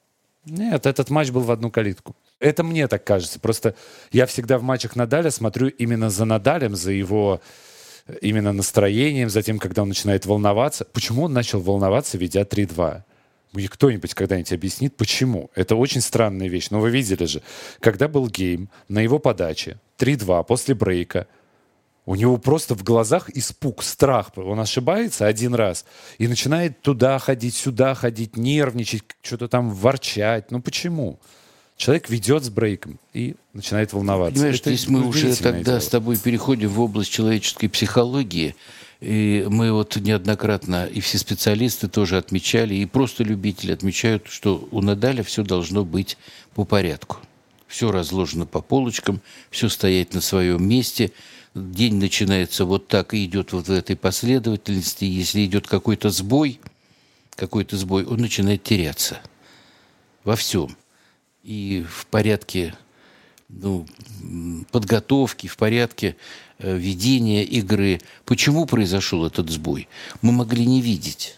Нет, 0.46 0.86
этот 0.86 1.10
матч 1.10 1.30
был 1.30 1.42
в 1.42 1.52
одну 1.52 1.72
калитку. 1.72 2.16
Это 2.40 2.64
мне 2.64 2.88
так 2.88 3.04
кажется. 3.04 3.40
Просто 3.40 3.76
я 4.12 4.26
всегда 4.26 4.58
в 4.58 4.64
матчах 4.64 4.96
Надаля 4.96 5.32
смотрю 5.32 5.68
именно 5.68 6.10
за 6.10 6.26
Надалем, 6.26 6.76
за 6.76 6.92
его 6.92 7.40
э, 8.08 8.18
именно 8.22 8.52
настроением, 8.52 9.30
за 9.30 9.42
тем, 9.42 9.60
когда 9.60 9.84
он 9.84 9.88
начинает 9.88 10.26
волноваться. 10.26 10.84
Почему 10.84 11.24
он 11.24 11.34
начал 11.34 11.62
волноваться, 11.62 12.18
ведя 12.18 12.42
3-2? 12.42 13.04
Мне 13.54 13.68
кто-нибудь 13.68 14.14
когда-нибудь 14.16 14.52
объяснит, 14.52 14.98
почему? 14.98 15.52
Это 15.54 15.76
очень 15.76 16.02
странная 16.02 16.48
вещь. 16.48 16.70
Но 16.72 16.80
вы 16.80 16.90
видели 16.90 17.26
же, 17.26 17.42
когда 17.80 18.08
был 18.08 18.28
гейм, 18.28 18.70
на 18.88 19.00
его 19.00 19.20
подаче 19.20 19.78
3-2 20.00 20.44
после 20.46 20.74
брейка, 20.74 21.28
у 22.06 22.16
него 22.16 22.38
просто 22.38 22.76
в 22.76 22.84
глазах 22.84 23.30
испуг, 23.30 23.84
страх. 23.84 24.32
Он 24.36 24.60
ошибается 24.60 25.28
один 25.28 25.54
раз 25.54 25.86
и 26.18 26.28
начинает 26.28 26.82
туда 26.82 27.18
ходить, 27.20 27.56
сюда 27.56 27.94
ходить, 27.94 28.36
нервничать, 28.36 29.04
что-то 29.22 29.48
там 29.48 29.70
ворчать. 29.72 30.52
Ну 30.52 30.60
почему? 30.62 31.20
Человек 31.78 32.10
ведет 32.10 32.44
с 32.44 32.50
брейком 32.50 33.00
и 33.14 33.36
начинает 33.54 33.94
волноваться. 33.94 34.36
Понимаешь, 34.36 34.60
Это 34.60 34.74
здесь 34.74 34.88
мы 34.88 35.08
уже 35.08 35.36
тогда 35.36 35.64
дело. 35.64 35.80
с 35.80 35.88
тобой 35.88 36.18
переходим 36.18 36.70
в 36.70 36.80
область 36.82 37.12
человеческой 37.12 37.68
психологии. 37.68 38.56
И 39.04 39.46
мы 39.50 39.74
вот 39.74 39.98
неоднократно, 39.98 40.86
и 40.86 41.02
все 41.02 41.18
специалисты 41.18 41.90
тоже 41.90 42.18
отмечали, 42.18 42.74
и 42.76 42.86
просто 42.86 43.26
любители 43.26 43.74
отмечают, 43.74 44.28
что 44.30 44.66
у 44.72 44.80
Надаля 44.80 45.24
все 45.24 45.44
должно 45.44 45.84
быть 45.84 46.18
по 46.56 46.64
порядку. 46.64 47.18
Все 47.68 47.92
разложено 47.92 48.46
по 48.46 48.62
полочкам, 48.62 49.20
все 49.52 49.68
стоять 49.68 50.14
на 50.14 50.22
своем 50.22 50.66
месте. 50.66 51.12
День 51.54 51.96
начинается 51.96 52.64
вот 52.64 52.88
так 52.88 53.14
и 53.14 53.26
идет 53.26 53.52
вот 53.52 53.68
в 53.68 53.72
этой 53.74 53.98
последовательности. 53.98 55.04
Если 55.04 55.44
идет 55.44 55.68
какой-то 55.68 56.10
сбой, 56.10 56.62
какой-то 57.36 57.76
сбой, 57.76 58.06
он 58.06 58.20
начинает 58.20 58.64
теряться 58.64 59.20
во 60.24 60.38
всем. 60.38 60.78
И 61.44 61.86
в 61.90 62.06
порядке 62.06 62.74
ну, 63.50 63.86
подготовки, 64.72 65.48
в 65.48 65.58
порядке 65.58 66.16
ведения 66.64 67.44
игры. 67.44 68.02
Почему 68.26 68.66
произошел 68.66 69.26
этот 69.26 69.50
сбой? 69.50 69.88
Мы 70.22 70.32
могли 70.32 70.66
не 70.66 70.82
видеть. 70.82 71.38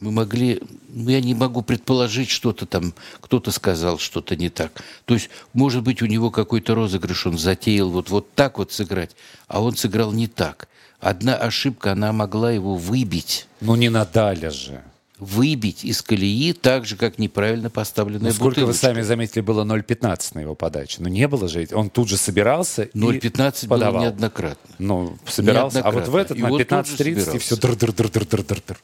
Мы 0.00 0.10
могли, 0.10 0.60
ну, 0.88 1.08
я 1.08 1.20
не 1.20 1.34
могу 1.34 1.62
предположить, 1.62 2.28
что-то 2.28 2.66
там, 2.66 2.92
кто-то 3.20 3.50
сказал 3.52 3.98
что-то 3.98 4.36
не 4.36 4.50
так. 4.50 4.82
То 5.04 5.14
есть, 5.14 5.30
может 5.52 5.82
быть, 5.82 6.02
у 6.02 6.06
него 6.06 6.30
какой-то 6.30 6.74
розыгрыш, 6.74 7.26
он 7.26 7.38
затеял 7.38 7.88
вот, 7.88 8.10
вот 8.10 8.34
так 8.34 8.58
вот 8.58 8.72
сыграть, 8.72 9.12
а 9.46 9.62
он 9.62 9.76
сыграл 9.76 10.12
не 10.12 10.26
так. 10.26 10.68
Одна 11.00 11.36
ошибка, 11.36 11.92
она 11.92 12.12
могла 12.12 12.50
его 12.50 12.74
выбить, 12.74 13.46
Ну 13.60 13.76
не 13.76 13.88
Надаля 13.88 14.50
же. 14.50 14.82
Выбить 15.18 15.84
из 15.84 16.02
колеи 16.02 16.52
так 16.52 16.86
же, 16.86 16.96
как 16.96 17.18
неправильно 17.18 17.70
поставленная 17.70 18.30
Ну, 18.30 18.34
сколько 18.34 18.60
вы 18.60 18.66
бутылочка. 18.66 18.86
сами 18.86 19.02
заметили, 19.02 19.40
было 19.40 19.64
0,15 19.64 20.30
на 20.34 20.40
его 20.40 20.54
подаче. 20.54 20.96
Но 21.00 21.08
не 21.08 21.28
было 21.28 21.48
же. 21.48 21.66
Он 21.72 21.88
тут 21.88 22.08
же 22.08 22.16
собирался 22.16 22.82
и 22.82 22.98
0,15 22.98 23.68
было 23.68 24.00
неоднократно. 24.00 24.74
Ну, 24.78 25.16
собирался. 25.26 25.80
А 25.82 25.90
вот 25.90 26.08
в 26.08 26.14
Неоднократно. 26.14 26.20
этот 26.20 26.38
И 26.38 26.42
на 26.42 26.48
же 26.48 26.94
15.30 26.96 27.36
и 27.36 27.38
все 27.38 27.56
др-др-др-др-др-др. 27.56 28.78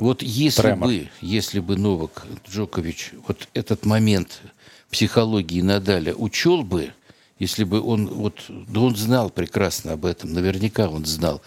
Вот 0.00 0.22
если 0.22 0.62
Тремор. 0.62 0.88
бы, 0.88 1.08
если 1.20 1.60
бы 1.60 1.76
Новак 1.76 2.26
Джокович 2.48 3.12
вот 3.26 3.48
этот 3.54 3.84
момент 3.86 4.40
психологии 4.90 5.60
Надаля 5.60 6.14
учел 6.14 6.62
бы, 6.62 6.92
если 7.38 7.64
бы 7.64 7.80
он 7.80 8.06
вот, 8.06 8.44
да 8.48 8.80
он 8.80 8.96
знал 8.96 9.30
прекрасно 9.30 9.92
об 9.92 10.04
этом, 10.04 10.32
наверняка 10.32 10.88
он 10.88 11.04
знал, 11.04 11.42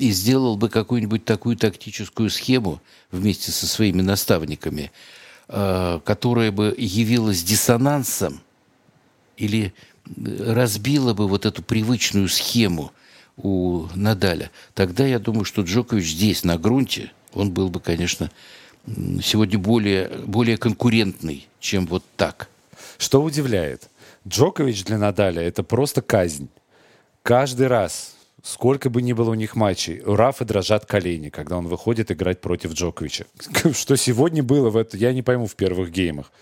и 0.00 0.10
сделал 0.12 0.56
бы 0.56 0.68
какую-нибудь 0.68 1.24
такую 1.24 1.56
тактическую 1.56 2.30
схему 2.30 2.80
вместе 3.10 3.52
со 3.52 3.66
своими 3.66 4.00
наставниками, 4.00 4.90
э, 5.48 6.00
которая 6.04 6.50
бы 6.50 6.74
явилась 6.76 7.42
диссонансом 7.42 8.40
или 9.36 9.74
э, 10.06 10.52
разбила 10.52 11.12
бы 11.12 11.28
вот 11.28 11.44
эту 11.44 11.62
привычную 11.62 12.28
схему 12.28 12.92
у 13.36 13.86
Надаля, 13.94 14.50
тогда 14.74 15.06
я 15.06 15.18
думаю, 15.18 15.44
что 15.44 15.62
Джокович 15.62 16.12
здесь, 16.12 16.44
на 16.44 16.56
грунте, 16.56 17.12
он 17.34 17.52
был 17.52 17.68
бы, 17.68 17.78
конечно, 17.80 18.30
сегодня 19.22 19.58
более, 19.58 20.08
более 20.26 20.56
конкурентный, 20.56 21.46
чем 21.60 21.86
вот 21.86 22.04
так. 22.16 22.48
Что 22.96 23.22
удивляет? 23.22 23.88
Джокович 24.26 24.84
для 24.84 24.98
Надаля 24.98 25.42
это 25.42 25.62
просто 25.62 26.00
казнь. 26.02 26.48
Каждый 27.22 27.66
раз, 27.66 28.14
сколько 28.42 28.90
бы 28.90 29.02
ни 29.02 29.12
было 29.12 29.30
у 29.30 29.34
них 29.34 29.56
матчей, 29.56 30.00
у 30.00 30.16
Рафа 30.16 30.44
дрожат 30.44 30.86
колени, 30.86 31.28
когда 31.28 31.56
он 31.56 31.66
выходит 31.68 32.10
играть 32.10 32.40
против 32.40 32.72
Джоковича. 32.72 33.26
Что 33.72 33.96
сегодня 33.96 34.42
было 34.42 34.70
в 34.70 34.76
это, 34.76 34.96
я 34.96 35.12
не 35.12 35.22
пойму 35.22 35.46
в 35.46 35.56
первых 35.56 35.90
геймах. 35.90 36.32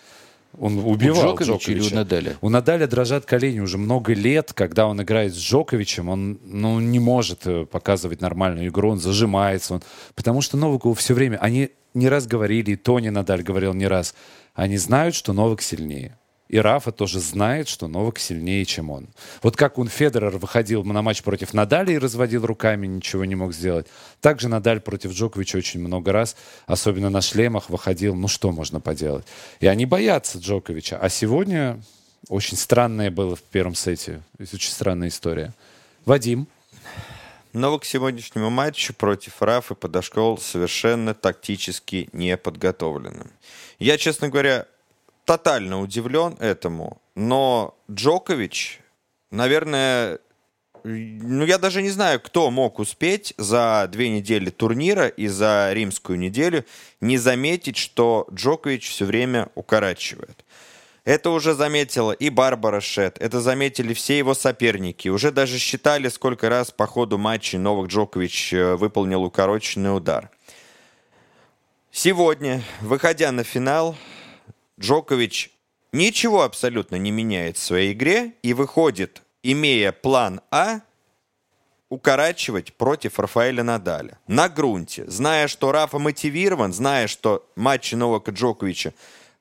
Он 0.58 0.78
убивал 0.78 1.36
Джоковича 1.36 1.72
или 1.72 1.80
у 1.80 1.94
Надаля? 1.94 2.36
У 2.40 2.48
Надаля 2.48 2.86
дрожат 2.86 3.26
колени 3.26 3.60
уже 3.60 3.78
много 3.78 4.14
лет, 4.14 4.52
когда 4.52 4.86
он 4.86 5.00
играет 5.02 5.34
с 5.34 5.38
Джоковичем, 5.38 6.08
он 6.08 6.40
ну, 6.42 6.80
не 6.80 6.98
может 6.98 7.46
э, 7.46 7.66
показывать 7.66 8.20
нормальную 8.20 8.68
игру, 8.68 8.90
он 8.90 8.98
зажимается. 8.98 9.74
Он... 9.74 9.82
Потому 10.14 10.40
что 10.40 10.56
Новаку 10.56 10.94
все 10.94 11.14
время, 11.14 11.36
они 11.36 11.70
не 11.94 12.08
раз 12.08 12.26
говорили, 12.26 12.72
и 12.72 12.76
Тони 12.76 13.10
Надаль 13.10 13.42
говорил 13.42 13.74
не 13.74 13.86
раз, 13.86 14.14
они 14.54 14.78
знают, 14.78 15.14
что 15.14 15.32
Новак 15.32 15.60
сильнее. 15.60 16.18
И 16.48 16.58
Рафа 16.58 16.92
тоже 16.92 17.20
знает, 17.20 17.68
что 17.68 17.88
Новак 17.88 18.18
сильнее, 18.18 18.64
чем 18.64 18.90
он. 18.90 19.08
Вот 19.42 19.56
как 19.56 19.78
он 19.78 19.88
Федерер 19.88 20.38
выходил 20.38 20.82
на 20.82 21.02
матч 21.02 21.22
против 21.22 21.52
Надаля 21.52 21.92
и 21.92 21.98
разводил 21.98 22.46
руками, 22.46 22.86
ничего 22.86 23.26
не 23.26 23.34
мог 23.34 23.52
сделать. 23.52 23.86
Также 24.22 24.48
Надаль 24.48 24.80
против 24.80 25.12
Джоковича 25.12 25.58
очень 25.58 25.80
много 25.80 26.10
раз, 26.12 26.36
особенно 26.66 27.10
на 27.10 27.20
шлемах, 27.20 27.68
выходил. 27.68 28.14
Ну 28.14 28.28
что 28.28 28.50
можно 28.50 28.80
поделать? 28.80 29.26
И 29.60 29.66
они 29.66 29.84
боятся 29.84 30.38
Джоковича. 30.38 30.98
А 30.98 31.10
сегодня 31.10 31.82
очень 32.28 32.56
странное 32.56 33.10
было 33.10 33.36
в 33.36 33.42
первом 33.42 33.74
сете. 33.74 34.22
Очень 34.38 34.72
странная 34.72 35.08
история. 35.08 35.52
Вадим. 36.06 36.48
Новак 37.52 37.82
к 37.82 37.84
сегодняшнему 37.84 38.50
матчу 38.50 38.94
против 38.94 39.42
Рафы 39.42 39.74
подошел 39.74 40.38
совершенно 40.38 41.14
тактически 41.14 42.08
неподготовленным. 42.12 43.30
Я, 43.78 43.98
честно 43.98 44.28
говоря, 44.28 44.66
тотально 45.28 45.78
удивлен 45.82 46.38
этому, 46.40 47.02
но 47.14 47.76
Джокович, 47.90 48.80
наверное, 49.30 50.20
ну 50.84 51.44
я 51.44 51.58
даже 51.58 51.82
не 51.82 51.90
знаю, 51.90 52.18
кто 52.18 52.50
мог 52.50 52.78
успеть 52.78 53.34
за 53.36 53.86
две 53.92 54.08
недели 54.08 54.48
турнира 54.48 55.06
и 55.06 55.26
за 55.26 55.70
римскую 55.74 56.18
неделю 56.18 56.64
не 57.02 57.18
заметить, 57.18 57.76
что 57.76 58.26
Джокович 58.32 58.88
все 58.88 59.04
время 59.04 59.50
укорачивает. 59.54 60.46
Это 61.04 61.28
уже 61.28 61.52
заметила 61.52 62.12
и 62.12 62.30
Барбара 62.30 62.80
Шет, 62.80 63.18
это 63.20 63.42
заметили 63.42 63.92
все 63.92 64.16
его 64.16 64.32
соперники. 64.32 65.08
Уже 65.08 65.30
даже 65.30 65.58
считали, 65.58 66.08
сколько 66.08 66.48
раз 66.48 66.70
по 66.70 66.86
ходу 66.86 67.18
матча 67.18 67.58
Новак 67.58 67.88
Джокович 67.88 68.54
э, 68.54 68.76
выполнил 68.76 69.24
укороченный 69.24 69.94
удар. 69.94 70.30
Сегодня, 71.90 72.62
выходя 72.80 73.30
на 73.30 73.44
финал, 73.44 73.94
Джокович 74.78 75.50
ничего 75.92 76.42
абсолютно 76.42 76.96
не 76.96 77.10
меняет 77.10 77.56
в 77.56 77.62
своей 77.62 77.92
игре 77.92 78.34
и 78.42 78.52
выходит, 78.54 79.22
имея 79.42 79.92
план 79.92 80.40
А, 80.50 80.80
укорачивать 81.88 82.74
против 82.74 83.18
Рафаэля 83.18 83.62
Надаля. 83.62 84.18
На 84.26 84.48
грунте, 84.48 85.08
зная, 85.08 85.48
что 85.48 85.72
Рафа 85.72 85.98
мотивирован, 85.98 86.72
зная, 86.72 87.06
что 87.06 87.48
матчи 87.56 87.94
Новака 87.94 88.32
Джоковича 88.32 88.92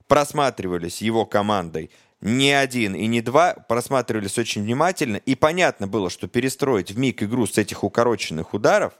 просматривались 0.08 1.02
его 1.02 1.26
командой 1.26 1.92
не 2.22 2.52
один 2.52 2.96
и 2.96 3.06
не 3.06 3.22
два, 3.22 3.54
просматривались 3.54 4.38
очень 4.38 4.64
внимательно, 4.64 5.18
и 5.18 5.36
понятно 5.36 5.88
было, 5.88 6.10
что 6.10 6.28
перестроить 6.28 6.92
в 6.92 6.98
миг 6.98 7.22
игру 7.22 7.46
с 7.46 7.58
этих 7.58 7.84
укороченных 7.84 8.54
ударов 8.54 8.94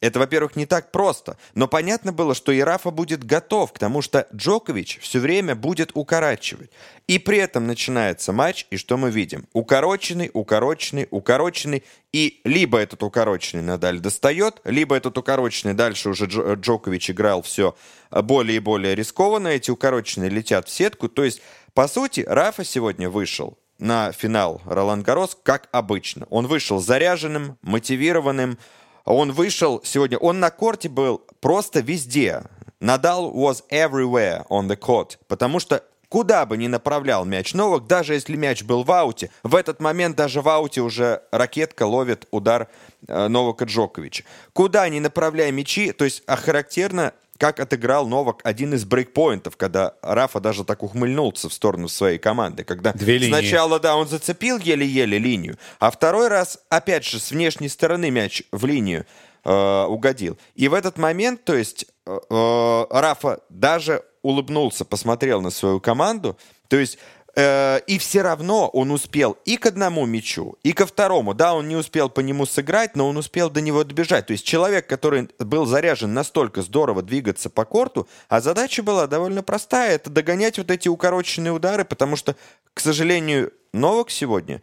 Это, 0.00 0.18
во-первых, 0.18 0.56
не 0.56 0.64
так 0.64 0.92
просто. 0.92 1.36
Но 1.54 1.68
понятно 1.68 2.12
было, 2.12 2.34
что 2.34 2.52
и 2.52 2.60
Рафа 2.60 2.90
будет 2.90 3.22
готов, 3.24 3.72
потому 3.72 4.00
что 4.00 4.26
Джокович 4.34 4.98
все 5.02 5.18
время 5.18 5.54
будет 5.54 5.90
укорачивать. 5.94 6.70
И 7.06 7.18
при 7.18 7.38
этом 7.38 7.66
начинается 7.66 8.32
матч, 8.32 8.66
и 8.70 8.76
что 8.78 8.96
мы 8.96 9.10
видим? 9.10 9.46
Укороченный, 9.52 10.30
укороченный, 10.32 11.06
укороченный. 11.10 11.84
И 12.12 12.40
либо 12.44 12.78
этот 12.78 13.02
укороченный 13.02 13.62
Надаль 13.62 14.00
достает, 14.00 14.60
либо 14.64 14.96
этот 14.96 15.18
укороченный 15.18 15.74
дальше 15.74 16.08
уже 16.08 16.26
Джо- 16.26 16.54
Джокович 16.54 17.10
играл 17.10 17.42
все 17.42 17.76
более 18.10 18.56
и 18.56 18.60
более 18.60 18.94
рискованно. 18.94 19.48
Эти 19.48 19.70
укороченные 19.70 20.30
летят 20.30 20.66
в 20.66 20.70
сетку. 20.70 21.08
То 21.08 21.24
есть, 21.24 21.42
по 21.74 21.86
сути, 21.88 22.24
Рафа 22.26 22.64
сегодня 22.64 23.10
вышел 23.10 23.58
на 23.78 24.12
финал 24.12 24.60
Ролан 24.64 25.02
Гарос, 25.02 25.36
как 25.42 25.68
обычно. 25.72 26.26
Он 26.30 26.46
вышел 26.46 26.78
заряженным, 26.78 27.58
мотивированным, 27.62 28.58
он 29.04 29.32
вышел 29.32 29.80
сегодня, 29.84 30.18
он 30.18 30.40
на 30.40 30.50
корте 30.50 30.88
был 30.88 31.22
просто 31.40 31.80
везде. 31.80 32.42
Надал 32.80 33.32
was 33.32 33.62
everywhere 33.70 34.46
on 34.48 34.66
the 34.66 34.76
court, 34.76 35.18
потому 35.28 35.60
что 35.60 35.84
куда 36.08 36.46
бы 36.46 36.56
ни 36.56 36.66
направлял 36.66 37.24
мяч 37.24 37.54
Новак, 37.54 37.86
даже 37.86 38.14
если 38.14 38.36
мяч 38.36 38.62
был 38.62 38.84
в 38.84 38.90
ауте, 38.90 39.30
в 39.42 39.54
этот 39.54 39.80
момент 39.80 40.16
даже 40.16 40.42
в 40.42 40.48
ауте 40.48 40.80
уже 40.80 41.22
ракетка 41.30 41.84
ловит 41.84 42.26
удар 42.30 42.68
э, 43.06 43.28
Новака 43.28 43.64
Джоковича. 43.64 44.24
Куда 44.52 44.88
ни 44.88 44.98
направляя 44.98 45.52
мячи, 45.52 45.92
то 45.92 46.04
есть 46.04 46.22
а 46.26 46.36
характерно 46.36 47.12
как 47.40 47.58
отыграл 47.58 48.06
Новак 48.06 48.42
один 48.44 48.74
из 48.74 48.84
брейкпоинтов, 48.84 49.56
когда 49.56 49.94
Рафа 50.02 50.40
даже 50.40 50.62
так 50.62 50.82
ухмыльнулся 50.82 51.48
в 51.48 51.54
сторону 51.54 51.88
своей 51.88 52.18
команды, 52.18 52.64
когда 52.64 52.92
Две 52.92 53.16
линии. 53.16 53.32
сначала, 53.32 53.80
да, 53.80 53.96
он 53.96 54.06
зацепил 54.06 54.58
еле-еле 54.58 55.18
линию, 55.18 55.56
а 55.78 55.90
второй 55.90 56.28
раз, 56.28 56.58
опять 56.68 57.06
же, 57.06 57.18
с 57.18 57.30
внешней 57.30 57.70
стороны 57.70 58.10
мяч 58.10 58.42
в 58.52 58.66
линию 58.66 59.06
э, 59.44 59.84
угодил. 59.84 60.36
И 60.54 60.68
в 60.68 60.74
этот 60.74 60.98
момент, 60.98 61.42
то 61.44 61.54
есть, 61.54 61.86
э, 62.06 62.18
э, 62.28 62.86
Рафа 62.90 63.40
даже 63.48 64.04
улыбнулся, 64.20 64.84
посмотрел 64.84 65.40
на 65.40 65.48
свою 65.48 65.80
команду, 65.80 66.36
то 66.68 66.76
есть 66.76 66.98
и 67.36 67.98
все 67.98 68.22
равно 68.22 68.68
он 68.68 68.90
успел 68.90 69.36
и 69.44 69.56
к 69.56 69.66
одному 69.66 70.04
мячу, 70.06 70.56
и 70.62 70.72
ко 70.72 70.86
второму. 70.86 71.34
Да, 71.34 71.54
он 71.54 71.68
не 71.68 71.76
успел 71.76 72.08
по 72.08 72.20
нему 72.20 72.46
сыграть, 72.46 72.96
но 72.96 73.08
он 73.08 73.16
успел 73.16 73.50
до 73.50 73.60
него 73.60 73.84
добежать. 73.84 74.26
То 74.26 74.32
есть 74.32 74.44
человек, 74.44 74.86
который 74.86 75.28
был 75.38 75.66
заряжен 75.66 76.12
настолько 76.12 76.62
здорово 76.62 77.02
двигаться 77.02 77.48
по 77.48 77.64
корту, 77.64 78.08
а 78.28 78.40
задача 78.40 78.82
была 78.82 79.06
довольно 79.06 79.42
простая. 79.42 79.94
Это 79.94 80.10
догонять 80.10 80.58
вот 80.58 80.70
эти 80.70 80.88
укороченные 80.88 81.52
удары, 81.52 81.84
потому 81.84 82.16
что, 82.16 82.36
к 82.74 82.80
сожалению, 82.80 83.52
Новак 83.72 84.10
сегодня 84.10 84.62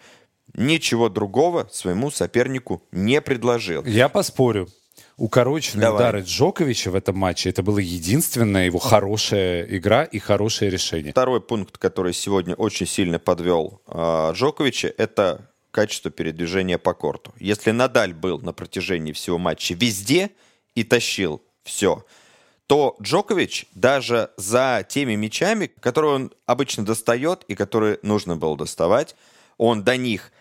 ничего 0.54 1.10
другого 1.10 1.70
своему 1.72 2.12
сопернику 2.12 2.84
не 2.92 3.22
предложил. 3.22 3.84
Я 3.86 4.10
поспорю. 4.10 4.68
Укороченные 5.18 5.82
Давай. 5.82 6.00
удары 6.00 6.22
Джоковича 6.22 6.92
в 6.92 6.96
этом 6.96 7.18
матче 7.18 7.50
это 7.50 7.64
была 7.64 7.82
единственная 7.82 8.66
его 8.66 8.78
хорошая 8.78 9.64
игра 9.64 10.04
и 10.04 10.20
хорошее 10.20 10.70
решение. 10.70 11.12
Второй 11.12 11.42
пункт, 11.42 11.80
который 11.80 12.14
сегодня 12.14 12.54
очень 12.54 12.86
сильно 12.86 13.18
подвел 13.18 13.82
э, 13.88 14.32
Джоковича, 14.34 14.94
это 14.96 15.50
качество 15.72 16.12
передвижения 16.12 16.78
по 16.78 16.94
корту. 16.94 17.34
Если 17.40 17.72
Надаль 17.72 18.14
был 18.14 18.40
на 18.40 18.54
протяжении 18.54 19.12
всего 19.12 19.40
матча 19.40 19.74
везде 19.74 20.30
и 20.76 20.84
тащил 20.84 21.42
все, 21.64 22.06
то 22.68 22.96
Джокович 23.02 23.66
даже 23.74 24.30
за 24.38 24.86
теми 24.88 25.16
мячами, 25.16 25.72
которые 25.80 26.14
он 26.14 26.32
обычно 26.46 26.86
достает 26.86 27.44
и 27.48 27.56
которые 27.56 27.98
нужно 28.04 28.36
было 28.36 28.56
доставать, 28.56 29.16
он 29.58 29.84
до 29.84 29.98
них 29.98 30.32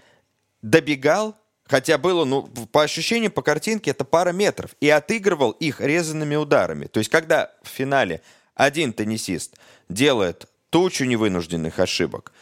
добегал, 0.61 1.35
хотя 1.67 1.99
было, 1.99 2.25
ну, 2.25 2.43
по 2.73 2.83
ощущениям, 2.83 3.33
по 3.33 3.43
картинке, 3.43 3.91
это 3.91 4.05
пара 4.05 4.33
метров, 4.33 4.71
и 4.81 4.89
отыгрывал 4.89 5.53
их 5.53 5.81
резанными 5.81 6.37
ударами. 6.37 6.87
То 6.87 6.99
есть, 6.99 7.11
когда 7.11 7.53
в 7.63 7.69
финале 7.69 8.23
один 8.55 8.93
теннисист 8.93 9.57
делает 9.89 10.49
тучу 10.71 11.05
невынужденных 11.05 11.79
ошибок, 11.79 12.33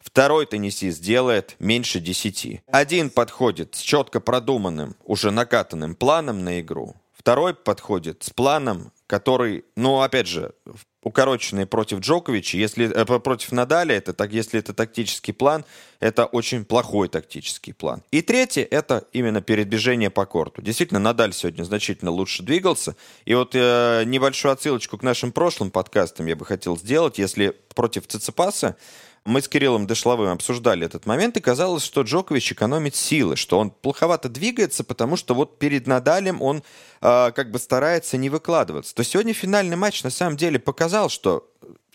Второй 0.00 0.46
теннисист 0.46 1.02
делает 1.02 1.56
меньше 1.58 2.00
10. 2.00 2.62
Один 2.66 3.10
подходит 3.10 3.74
с 3.74 3.80
четко 3.80 4.20
продуманным, 4.20 4.96
уже 5.04 5.30
накатанным 5.30 5.94
планом 5.94 6.44
на 6.44 6.60
игру. 6.60 6.94
Второй 7.12 7.52
подходит 7.52 8.22
с 8.22 8.30
планом, 8.30 8.92
который, 9.06 9.64
ну, 9.76 10.00
опять 10.00 10.26
же, 10.28 10.54
укороченный 11.02 11.66
против 11.66 12.00
Джоковича, 12.00 12.56
если 12.56 12.90
э, 12.92 13.04
против 13.20 13.52
Надаля, 13.52 13.94
это 13.96 14.12
так, 14.12 14.32
если 14.32 14.58
это 14.58 14.74
тактический 14.74 15.32
план, 15.32 15.64
это 16.00 16.26
очень 16.26 16.64
плохой 16.64 17.08
тактический 17.08 17.72
план. 17.72 18.02
И 18.10 18.20
третье, 18.20 18.66
это 18.68 19.04
именно 19.12 19.40
передвижение 19.40 20.10
по 20.10 20.26
корту. 20.26 20.60
Действительно, 20.60 21.00
Надаль 21.00 21.32
сегодня 21.32 21.64
значительно 21.64 22.10
лучше 22.10 22.42
двигался. 22.42 22.96
И 23.24 23.34
вот 23.34 23.52
э, 23.54 24.02
небольшую 24.06 24.52
отсылочку 24.52 24.98
к 24.98 25.02
нашим 25.02 25.32
прошлым 25.32 25.70
подкастам 25.70 26.26
я 26.26 26.36
бы 26.36 26.44
хотел 26.44 26.76
сделать. 26.76 27.18
Если 27.18 27.54
против 27.74 28.06
Циципаса 28.06 28.76
мы 29.24 29.42
с 29.42 29.48
Кириллом 29.48 29.86
Дешловым 29.86 30.30
обсуждали 30.30 30.86
этот 30.86 31.06
момент, 31.06 31.36
и 31.36 31.40
казалось, 31.40 31.84
что 31.84 32.02
Джокович 32.02 32.52
экономит 32.52 32.94
силы, 32.94 33.36
что 33.36 33.58
он 33.58 33.70
плоховато 33.70 34.28
двигается, 34.28 34.84
потому 34.84 35.16
что 35.16 35.34
вот 35.34 35.58
перед 35.58 35.86
Надалем 35.86 36.40
он 36.42 36.62
э, 37.00 37.32
как 37.32 37.50
бы 37.50 37.58
старается 37.58 38.16
не 38.16 38.30
выкладываться. 38.30 38.94
То 38.94 39.04
сегодня 39.04 39.34
финальный 39.34 39.76
матч 39.76 40.02
на 40.02 40.10
самом 40.10 40.36
деле 40.36 40.58
показал, 40.58 41.08
что 41.08 41.48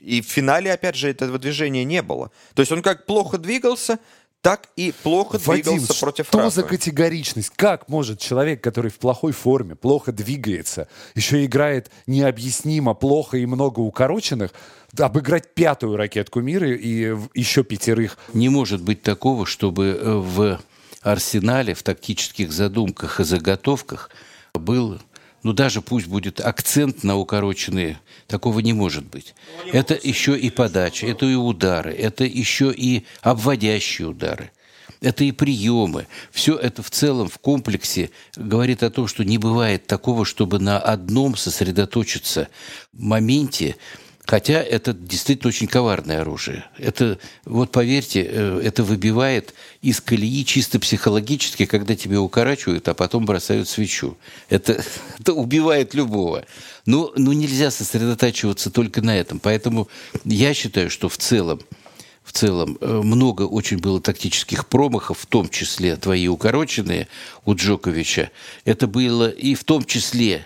и 0.03 0.21
в 0.21 0.25
финале, 0.25 0.71
опять 0.73 0.95
же, 0.95 1.09
этого 1.09 1.39
движения 1.39 1.85
не 1.85 2.01
было. 2.01 2.29
То 2.55 2.61
есть 2.61 2.71
он 2.71 2.81
как 2.81 3.05
плохо 3.05 3.37
двигался, 3.37 3.99
так 4.43 4.67
и 4.75 4.93
плохо 5.03 5.39
Вадим, 5.45 5.63
двигался 5.77 5.99
против 6.01 6.27
что 6.27 6.37
Рафа. 6.39 6.49
за 6.51 6.63
категоричность? 6.63 7.51
Как 7.55 7.87
может 7.87 8.19
человек, 8.19 8.61
который 8.61 8.91
в 8.91 8.99
плохой 8.99 9.31
форме, 9.31 9.73
плохо 9.75 10.11
двигается, 10.11 10.89
еще 11.15 11.45
играет 11.45 11.89
необъяснимо 12.07 12.93
плохо 12.93 13.37
и 13.37 13.45
много 13.45 13.79
укороченных, 13.79 14.51
обыграть 14.99 15.53
пятую 15.55 15.95
ракетку 15.95 16.41
мира 16.41 16.69
и 16.69 17.11
в- 17.11 17.29
еще 17.33 17.63
пятерых? 17.63 18.17
Не 18.33 18.49
может 18.49 18.81
быть 18.81 19.01
такого, 19.01 19.45
чтобы 19.45 19.97
э, 19.99 20.11
в 20.13 20.59
арсенале, 21.01 21.73
в 21.73 21.81
тактических 21.81 22.51
задумках 22.51 23.21
и 23.21 23.23
заготовках 23.23 24.09
был, 24.53 24.99
ну 25.43 25.53
даже 25.53 25.81
пусть 25.81 26.07
будет 26.07 26.39
акцент 26.39 27.03
на 27.03 27.17
укороченные, 27.17 27.99
такого 28.27 28.59
не 28.59 28.73
может 28.73 29.05
быть. 29.05 29.35
Это 29.71 29.99
еще 30.01 30.37
и 30.37 30.49
подача, 30.49 31.05
это 31.05 31.25
и 31.25 31.35
удары, 31.35 31.93
это 31.93 32.23
еще 32.23 32.73
и 32.75 33.05
обводящие 33.21 34.07
удары. 34.07 34.51
Это 35.01 35.25
и 35.25 35.33
приемы. 35.33 36.07
Все 36.31 36.55
это 36.55 36.81
в 36.81 36.89
целом 36.89 37.27
в 37.27 37.37
комплексе 37.37 38.09
говорит 38.37 38.83
о 38.83 38.89
том, 38.89 39.07
что 39.07 39.25
не 39.25 39.37
бывает 39.37 39.85
такого, 39.85 40.23
чтобы 40.23 40.59
на 40.59 40.79
одном 40.79 41.35
сосредоточиться 41.35 42.47
моменте 42.93 43.75
Хотя 44.25 44.63
это 44.63 44.93
действительно 44.93 45.49
очень 45.49 45.67
коварное 45.67 46.21
оружие. 46.21 46.65
Это, 46.77 47.19
вот 47.43 47.71
поверьте, 47.71 48.25
э, 48.25 48.61
это 48.63 48.83
выбивает 48.83 49.53
из 49.81 49.99
колеи 49.99 50.45
чисто 50.45 50.79
психологически, 50.79 51.65
когда 51.65 51.93
тебя 51.95 52.21
укорачивают, 52.21 52.87
а 52.87 52.93
потом 52.93 53.25
бросают 53.25 53.67
свечу. 53.67 54.17
Это, 54.47 54.81
это 55.19 55.33
убивает 55.33 55.93
любого. 55.93 56.45
Но, 56.85 57.11
но 57.17 57.33
нельзя 57.33 57.69
сосредотачиваться 57.69 58.71
только 58.71 59.01
на 59.01 59.17
этом. 59.17 59.39
Поэтому 59.39 59.89
я 60.23 60.53
считаю, 60.53 60.89
что 60.89 61.09
в 61.09 61.17
целом 61.17 61.59
в 62.23 62.31
целом 62.31 62.77
э, 62.79 63.01
много 63.03 63.41
очень 63.41 63.79
было 63.79 63.99
тактических 63.99 64.67
промахов, 64.67 65.19
в 65.19 65.25
том 65.25 65.49
числе 65.49 65.97
твои 65.97 66.29
укороченные 66.29 67.09
у 67.43 67.53
Джоковича. 67.53 68.31
Это 68.63 68.87
было 68.87 69.29
и 69.29 69.55
в 69.55 69.65
том 69.65 69.83
числе 69.83 70.45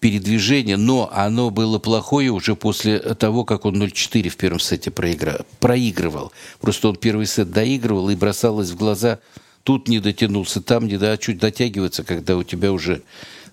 передвижение, 0.00 0.76
но 0.76 1.10
оно 1.12 1.50
было 1.50 1.78
плохое 1.78 2.30
уже 2.30 2.54
после 2.54 2.98
того, 3.00 3.44
как 3.44 3.64
он 3.64 3.82
0-4 3.82 4.28
в 4.28 4.36
первом 4.36 4.60
сете 4.60 4.90
проигра... 4.90 5.44
проигрывал. 5.60 6.32
Просто 6.60 6.88
он 6.88 6.96
первый 6.96 7.26
сет 7.26 7.50
доигрывал 7.50 8.08
и 8.10 8.16
бросалось 8.16 8.70
в 8.70 8.76
глаза, 8.76 9.18
тут 9.64 9.88
не 9.88 9.98
дотянулся, 9.98 10.60
там 10.60 10.86
не 10.86 10.98
до... 10.98 11.12
а 11.12 11.16
чуть 11.16 11.38
дотягиваться, 11.38 12.04
когда 12.04 12.36
у 12.36 12.44
тебя 12.44 12.72
уже 12.72 13.02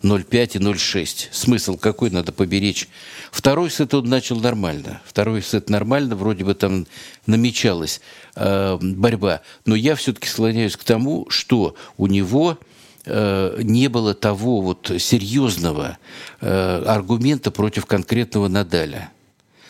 0,5 0.03 0.57
и 0.57 0.59
0,6. 0.59 1.29
Смысл 1.31 1.77
какой 1.77 2.11
надо 2.11 2.31
поберечь. 2.31 2.87
Второй 3.31 3.71
сет 3.71 3.93
он 3.95 4.05
начал 4.05 4.39
нормально. 4.39 5.01
Второй 5.05 5.41
сет 5.41 5.69
нормально, 5.69 6.15
вроде 6.15 6.43
бы 6.45 6.53
там 6.53 6.85
намечалась 7.25 8.01
э, 8.35 8.77
борьба. 8.79 9.41
Но 9.65 9.75
я 9.75 9.95
все-таки 9.95 10.27
склоняюсь 10.27 10.77
к 10.77 10.83
тому, 10.83 11.27
что 11.29 11.75
у 11.97 12.05
него 12.05 12.59
не 13.07 13.87
было 13.87 14.13
того 14.13 14.61
вот 14.61 14.91
серьезного 14.97 15.97
э, 16.41 16.83
аргумента 16.85 17.51
против 17.51 17.85
конкретного 17.85 18.47
Надаля. 18.47 19.11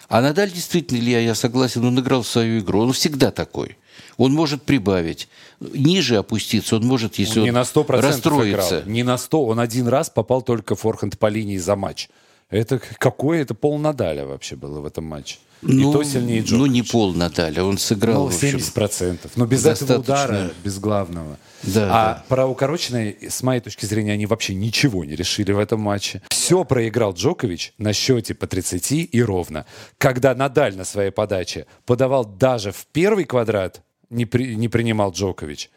А 0.08 0.22
Надаль 0.22 0.52
действительно, 0.52 1.00
Илья, 1.00 1.20
я 1.20 1.36
согласен, 1.36 1.84
он 1.84 2.00
играл 2.00 2.22
в 2.22 2.28
свою 2.28 2.60
игру. 2.60 2.82
Он 2.82 2.94
всегда 2.94 3.32
такой. 3.32 3.78
Он 4.18 4.34
может 4.34 4.64
прибавить. 4.64 5.28
Ниже 5.60 6.18
опуститься, 6.18 6.76
он 6.76 6.86
может, 6.86 7.16
если 7.16 7.40
Он 7.40 7.44
он, 7.44 7.46
не 7.46 7.52
на 7.52 7.62
100% 7.62 8.02
расстроится. 8.02 8.80
играл. 8.80 8.90
Не 8.92 9.04
на 9.04 9.18
100. 9.18 9.46
Он 9.46 9.60
один 9.60 9.88
раз 9.88 10.10
попал 10.10 10.42
только 10.42 10.76
форхенд 10.76 11.18
по 11.18 11.28
линии 11.28 11.58
за 11.58 11.76
матч. 11.76 12.10
Это 12.50 12.80
какое? 13.00 13.42
Это 13.42 13.56
пол 13.56 13.80
Надаля 13.80 14.26
вообще 14.26 14.56
было 14.56 14.80
в 14.80 14.86
этом 14.86 15.06
матче. 15.06 15.38
Ну, 15.68 15.90
и 15.90 15.94
то 15.94 16.04
сильнее 16.04 16.42
Джокович. 16.42 16.60
ну, 16.60 16.66
не 16.68 16.82
пол 16.84 17.14
Надаля, 17.14 17.64
он 17.64 17.78
сыграл, 17.78 18.26
Ну, 18.26 18.30
в 18.32 18.36
общем. 18.36 18.58
70%. 18.58 19.32
Но 19.36 19.46
без 19.46 19.66
этого 19.66 19.98
достаточно. 19.98 20.00
удара, 20.38 20.52
без 20.64 20.80
главного. 20.80 21.38
Да, 21.64 21.84
а 21.90 22.14
да. 22.16 22.26
про 22.30 22.46
укороченные, 22.48 23.18
с 23.30 23.42
моей 23.42 23.60
точки 23.62 23.86
зрения, 23.86 24.14
они 24.14 24.26
вообще 24.28 24.54
ничего 24.54 25.04
не 25.04 25.16
решили 25.16 25.52
в 25.52 25.60
этом 25.60 25.80
матче. 25.82 26.22
Все 26.30 26.64
проиграл 26.64 27.14
Джокович 27.14 27.74
на 27.78 27.92
счете 27.94 28.36
по 28.36 28.46
30 28.48 28.92
и 29.12 29.24
ровно. 29.24 29.66
Когда 29.98 30.36
Надаль 30.36 30.76
на 30.76 30.86
своей 30.86 31.12
подаче 31.12 31.66
подавал 31.86 32.26
даже 32.26 32.72
в 32.72 32.86
первый 32.92 33.26
квадрат, 33.26 33.82
не, 34.12 34.26
при- 34.26 34.56
не 34.56 34.68
принимал 34.70 35.12
Джокович. 35.12 35.72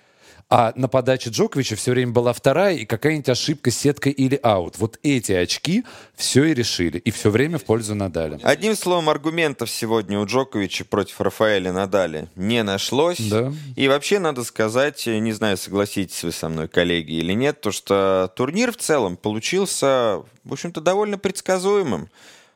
А 0.50 0.72
на 0.76 0.88
подаче 0.88 1.28
Джоковича 1.28 1.76
все 1.76 1.90
время 1.90 2.12
была 2.12 2.32
вторая 2.32 2.74
и 2.74 2.86
какая-нибудь 2.86 3.28
ошибка, 3.28 3.70
сетка 3.70 4.08
или 4.08 4.40
аут. 4.42 4.78
Вот 4.78 4.98
эти 5.02 5.32
очки 5.32 5.84
все 6.16 6.44
и 6.44 6.54
решили. 6.54 6.96
И 6.96 7.10
все 7.10 7.28
время 7.28 7.58
в 7.58 7.64
пользу 7.64 7.94
Надаля. 7.94 8.40
Одним 8.42 8.74
словом, 8.74 9.10
аргументов 9.10 9.68
сегодня 9.68 10.18
у 10.18 10.24
Джоковича 10.24 10.86
против 10.86 11.20
Рафаэля 11.20 11.70
Надаля 11.72 12.28
не 12.34 12.62
нашлось. 12.62 13.20
Да. 13.20 13.52
И 13.76 13.88
вообще, 13.88 14.20
надо 14.20 14.42
сказать, 14.42 15.06
э, 15.06 15.18
не 15.18 15.32
знаю, 15.32 15.58
согласитесь 15.58 16.24
вы 16.24 16.32
со 16.32 16.48
мной, 16.48 16.66
коллеги, 16.66 17.12
или 17.12 17.34
нет, 17.34 17.60
то 17.60 17.70
что 17.70 18.32
турнир 18.34 18.72
в 18.72 18.78
целом 18.78 19.18
получился, 19.18 20.22
в 20.44 20.52
общем-то, 20.52 20.80
довольно 20.80 21.18
предсказуемым. 21.18 22.08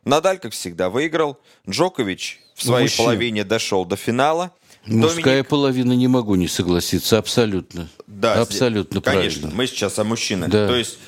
Надаль, 0.07 0.39
как 0.39 0.53
всегда, 0.53 0.89
выиграл. 0.89 1.39
Джокович 1.69 2.41
в 2.55 2.63
своей 2.63 2.85
мужчин. 2.85 3.05
половине 3.05 3.45
дошел 3.45 3.85
до 3.85 3.97
финала. 3.97 4.53
Мужская 4.87 5.43
Доминик- 5.43 5.49
половина 5.49 5.93
не 5.93 6.09
могу 6.09 6.35
не 6.35 6.49
согласиться, 6.49 7.19
абсолютно. 7.19 7.89
Да, 8.07 8.41
абсолютно 8.41 9.01
Конечно, 9.01 9.41
правильно. 9.43 9.57
мы 9.57 9.67
сейчас 9.67 9.99
о 9.99 10.05
мужчинах. 10.05 10.51
Да. 10.51 10.67
То 10.67 10.77
есть 10.77 10.99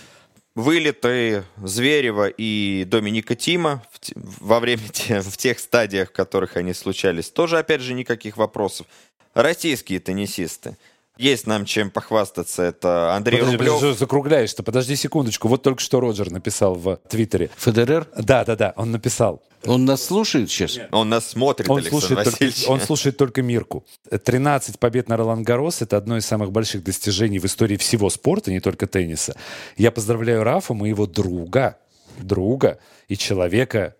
вылеты 0.55 1.45
Зверева 1.63 2.29
и 2.29 2.85
Доминика 2.87 3.35
Тима 3.35 3.83
в 4.15 4.47
во 4.47 4.61
время 4.61 4.83
те- 4.93 5.21
в 5.21 5.37
тех 5.37 5.59
стадиях, 5.59 6.11
в 6.11 6.13
которых 6.13 6.57
они 6.57 6.73
случались, 6.75 7.31
тоже, 7.31 7.59
опять 7.59 7.81
же, 7.81 7.95
никаких 7.95 8.37
вопросов. 8.37 8.87
Российские 9.35 9.99
теннисисты. 9.99 10.77
Есть 11.17 11.47
нам 11.47 11.65
чем 11.65 11.91
похвастаться. 11.91 12.63
Это 12.63 13.15
Андрей 13.15 13.39
Подожди, 13.39 13.57
Рублев. 13.57 13.75
подожди, 13.75 13.99
закругляешься. 13.99 14.63
Подожди 14.65 14.97
секундочку. 14.97 15.47
Вот 15.47 15.63
только 15.63 15.81
что 15.81 16.01
Роджер 16.01 16.31
написал 16.31 16.75
в 16.75 16.97
Твиттере. 17.09 17.51
Федерер, 17.57 18.09
Да, 18.17 18.45
да, 18.45 18.57
да, 18.57 18.73
он 18.77 18.91
написал. 18.91 19.41
он 19.65 19.85
нас 19.85 20.03
слушает 20.05 20.51
сейчас? 20.51 20.77
Он 20.91 21.09
нас 21.09 21.29
смотрит, 21.29 21.71
Он 21.71 21.79
Александр 21.79 22.07
слушает, 22.07 22.39
только, 22.39 22.71
он 22.71 22.81
слушает 22.81 23.17
только 23.17 23.43
Мирку. 23.43 23.85
13 24.11 24.81
побед 24.81 25.09
на 25.09 25.17
Ролан 25.17 25.45
Гарос– 25.45 25.83
это 25.83 25.97
одно 25.97 26.17
из 26.17 26.27
самых 26.27 26.51
больших 26.51 26.83
достижений 26.83 27.39
в 27.39 27.45
истории 27.45 27.77
всего 27.77 28.11
спорта, 28.11 28.51
не 28.51 28.61
только 28.61 28.89
тенниса. 28.89 29.37
Я 29.77 29.93
поздравляю 29.93 30.43
Рафа, 30.43 30.75
моего 30.75 31.07
друга, 31.07 31.79
друга 32.19 32.79
и 33.07 33.17
человека, 33.17 33.95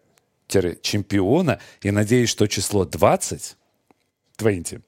чемпиона, 0.49 1.61
и 1.81 1.91
надеюсь, 1.93 2.29
что 2.29 2.47
число 2.49 2.85
20, 2.85 3.57
20, 4.39 4.79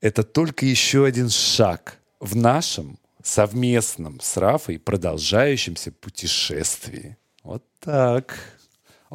это 0.00 0.22
только 0.22 0.66
еще 0.66 1.04
один 1.04 1.28
шаг 1.28 1.98
в 2.20 2.36
нашем 2.36 2.98
совместном 3.22 4.20
с 4.20 4.36
Рафой 4.36 4.78
продолжающемся 4.78 5.92
путешествии. 5.92 7.16
Вот 7.42 7.62
так. 7.80 8.38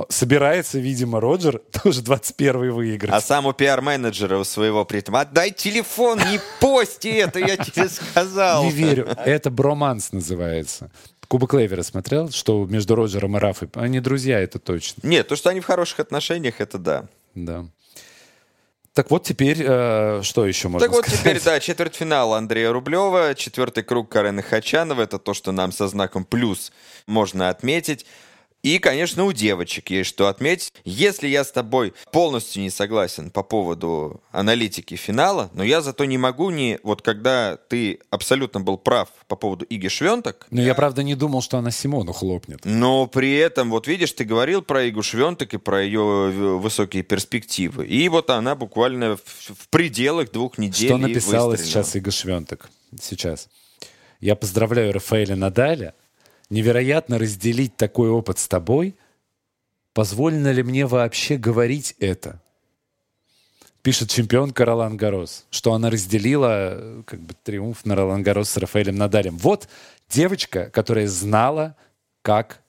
Собирается, 0.09 0.77
видимо, 0.77 1.21
Роджер 1.21 1.59
тоже 1.83 2.01
21-й 2.01 2.69
выиграть. 2.69 3.13
А 3.13 3.21
сам 3.21 3.45
у 3.45 3.53
пиар-менеджера 3.53 4.37
у 4.37 4.43
своего 4.43 4.83
притом. 4.83 5.15
Отдай 5.15 5.51
телефон, 5.51 6.19
не 6.19 6.39
пости 6.59 7.11
это, 7.11 7.39
я 7.39 7.55
тебе 7.55 7.87
сказал. 7.87 8.65
Не 8.65 8.71
верю. 8.71 9.07
Это 9.17 9.49
броманс 9.49 10.11
называется. 10.11 10.91
Кубок 11.27 11.53
Левера 11.53 11.81
смотрел, 11.81 12.29
что 12.29 12.65
между 12.65 12.95
Роджером 12.95 13.37
и 13.37 13.39
Рафой? 13.39 13.69
Они 13.73 13.99
друзья, 13.99 14.39
это 14.39 14.59
точно. 14.59 15.07
Нет, 15.07 15.27
то, 15.27 15.35
что 15.35 15.49
они 15.49 15.61
в 15.61 15.65
хороших 15.65 16.01
отношениях, 16.01 16.59
это 16.59 16.77
да. 16.77 17.05
Да. 17.33 17.65
Так 18.95 19.11
вот 19.11 19.25
теперь, 19.25 19.57
э, 19.59 20.21
что 20.23 20.45
еще 20.45 20.69
можно 20.69 20.87
Так 20.87 20.95
вот 20.95 21.03
сказать? 21.05 21.19
теперь, 21.19 21.41
да, 21.43 21.59
четвертьфинал 21.59 22.33
Андрея 22.33 22.71
Рублева, 22.71 23.35
четвертый 23.35 23.83
круг 23.83 24.07
Карены 24.09 24.41
Хачанова. 24.41 25.01
Это 25.01 25.19
то, 25.19 25.33
что 25.33 25.51
нам 25.51 25.73
со 25.73 25.89
знаком 25.89 26.23
плюс 26.23 26.71
можно 27.05 27.49
отметить. 27.49 28.05
И, 28.65 28.79
конечно, 28.79 29.25
у 29.25 29.31
девочек 29.31 29.91
есть 29.91 30.09
что 30.09 30.27
отметить. 30.27 30.73
Если 30.85 31.27
я 31.27 31.43
с 31.43 31.51
тобой 31.51 31.93
полностью 32.11 32.63
не 32.63 32.71
согласен 32.71 33.29
по 33.29 33.43
поводу 33.43 34.21
аналитики 34.31 34.95
финала, 34.95 35.51
но 35.53 35.63
я 35.63 35.81
зато 35.81 36.05
не 36.05 36.17
могу 36.17 36.49
не... 36.49 36.79
Вот 36.81 37.03
когда 37.03 37.57
ты 37.57 37.99
абсолютно 38.09 38.61
был 38.61 38.79
прав 38.79 39.09
по 39.27 39.35
поводу 39.35 39.65
Иги 39.65 39.87
Швенток, 39.87 40.47
Но 40.49 40.63
я, 40.63 40.73
правда, 40.73 41.03
не 41.03 41.13
думал, 41.13 41.43
что 41.43 41.59
она 41.59 41.69
Симону 41.69 42.11
хлопнет. 42.11 42.61
но 42.63 43.05
при 43.05 43.35
этом, 43.35 43.69
вот 43.69 43.85
видишь, 43.85 44.13
ты 44.13 44.23
говорил 44.23 44.63
про 44.63 44.89
Игу 44.89 45.03
Швентек 45.03 45.53
и 45.53 45.57
про 45.57 45.83
ее 45.83 46.01
высокие 46.57 47.03
перспективы. 47.03 47.85
И 47.85 48.09
вот 48.09 48.31
она 48.31 48.55
буквально 48.55 49.17
в, 49.17 49.21
в 49.23 49.69
пределах 49.69 50.31
двух 50.31 50.57
недель 50.57 50.87
Что 50.87 50.97
написала 50.97 51.51
выстрелила. 51.51 51.83
сейчас 51.83 51.95
Ига 51.95 52.09
Швентек? 52.09 52.69
Сейчас. 52.99 53.47
Я 54.19 54.35
поздравляю 54.35 54.91
Рафаэля 54.91 55.35
Надаля. 55.35 55.93
Невероятно 56.49 57.17
разделить 57.17 57.75
такой 57.75 58.09
опыт 58.09 58.39
с 58.39 58.47
тобой. 58.47 58.95
Позволено 59.93 60.51
ли 60.51 60.63
мне 60.63 60.85
вообще 60.85 61.37
говорить 61.37 61.95
это? 61.99 62.41
Пишет 63.81 64.09
чемпионка 64.09 64.65
Ролан 64.65 64.97
Гарос, 64.97 65.45
что 65.51 65.73
она 65.73 65.89
разделила 65.89 66.71
э, 66.71 67.03
как 67.05 67.19
бы 67.19 67.35
триумф 67.43 67.85
на 67.85 67.95
Ролан 67.95 68.23
Гарос 68.23 68.49
с 68.49 68.57
Рафаэлем 68.57 68.95
Надалем. 68.95 69.37
Вот 69.37 69.69
девочка, 70.09 70.69
которая 70.71 71.07
знала, 71.07 71.75
как 72.23 72.61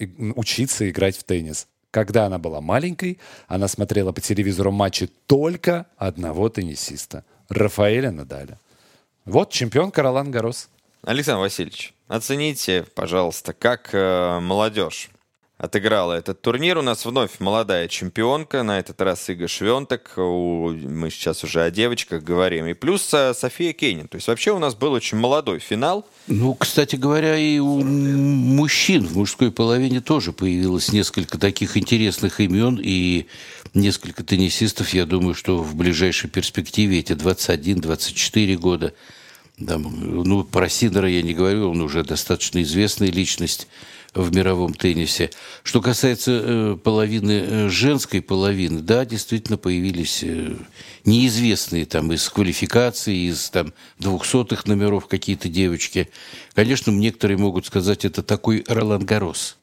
учиться 0.00 0.88
играть 0.90 1.16
в 1.16 1.24
теннис. 1.24 1.68
Когда 1.90 2.26
она 2.26 2.38
была 2.38 2.60
маленькой, 2.60 3.18
она 3.46 3.68
смотрела 3.68 4.12
по 4.12 4.20
телевизору 4.20 4.72
матчи 4.72 5.06
только 5.26 5.86
одного 5.96 6.48
теннисиста– 6.48 7.24
Рафаэля 7.48 8.10
Надаля. 8.10 8.58
Вот 9.24 9.50
чемпионка 9.50 10.02
Ролан 10.02 10.30
Гарос. 10.30 10.68
Александр 11.02 11.40
Васильевич, 11.40 11.94
оцените, 12.08 12.84
пожалуйста, 12.94 13.52
как 13.52 13.90
э, 13.92 14.40
молодежь 14.40 15.10
отыграла 15.56 16.12
этот 16.12 16.40
турнир. 16.40 16.78
У 16.78 16.82
нас 16.82 17.04
вновь 17.04 17.40
молодая 17.40 17.88
чемпионка, 17.88 18.62
на 18.62 18.78
этот 18.78 19.00
раз 19.00 19.28
Ига 19.28 19.48
Швентек. 19.48 20.12
У- 20.16 20.70
Мы 20.70 21.10
сейчас 21.10 21.42
уже 21.42 21.62
о 21.62 21.70
девочках 21.70 22.22
говорим. 22.22 22.66
И 22.66 22.74
плюс 22.74 23.12
э, 23.12 23.34
София 23.34 23.72
Кейнин. 23.72 24.06
То 24.06 24.16
есть 24.16 24.28
вообще 24.28 24.52
у 24.52 24.58
нас 24.58 24.74
был 24.76 24.92
очень 24.92 25.18
молодой 25.18 25.58
финал. 25.58 26.06
Ну, 26.28 26.54
кстати 26.54 26.94
говоря, 26.96 27.36
и 27.36 27.58
у 27.58 27.82
мужчин 27.82 29.04
в 29.06 29.16
мужской 29.16 29.50
половине 29.50 30.00
тоже 30.00 30.32
появилось 30.32 30.92
несколько 30.92 31.38
таких 31.38 31.76
интересных 31.76 32.38
имен 32.40 32.78
и 32.82 33.26
несколько 33.74 34.22
теннисистов, 34.24 34.90
я 34.94 35.06
думаю, 35.06 35.34
что 35.34 35.58
в 35.58 35.74
ближайшей 35.74 36.30
перспективе 36.30 37.00
эти 37.00 37.12
21-24 37.12 38.56
года. 38.56 38.94
Да, 39.58 39.76
ну, 39.78 40.44
про 40.44 40.68
Сидора 40.68 41.10
я 41.10 41.20
не 41.22 41.34
говорю, 41.34 41.70
он 41.70 41.80
уже 41.80 42.04
достаточно 42.04 42.62
известная 42.62 43.10
личность 43.10 43.66
в 44.14 44.34
мировом 44.34 44.72
теннисе. 44.72 45.30
Что 45.62 45.80
касается 45.82 46.30
э, 46.32 46.76
половины 46.82 47.32
э, 47.32 47.68
женской 47.68 48.22
половины, 48.22 48.80
да, 48.80 49.04
действительно 49.04 49.58
появились 49.58 50.22
э, 50.22 50.56
неизвестные 51.04 51.86
там 51.86 52.12
из 52.12 52.28
квалификации, 52.28 53.28
из 53.28 53.50
там 53.50 53.72
двухсотых 53.98 54.66
номеров 54.66 55.08
какие-то 55.08 55.48
девочки. 55.48 56.08
Конечно, 56.54 56.90
некоторые 56.90 57.36
могут 57.36 57.66
сказать, 57.66 58.04
это 58.04 58.22
такой 58.22 58.64
Ролан 58.66 59.04
Гарос. 59.04 59.57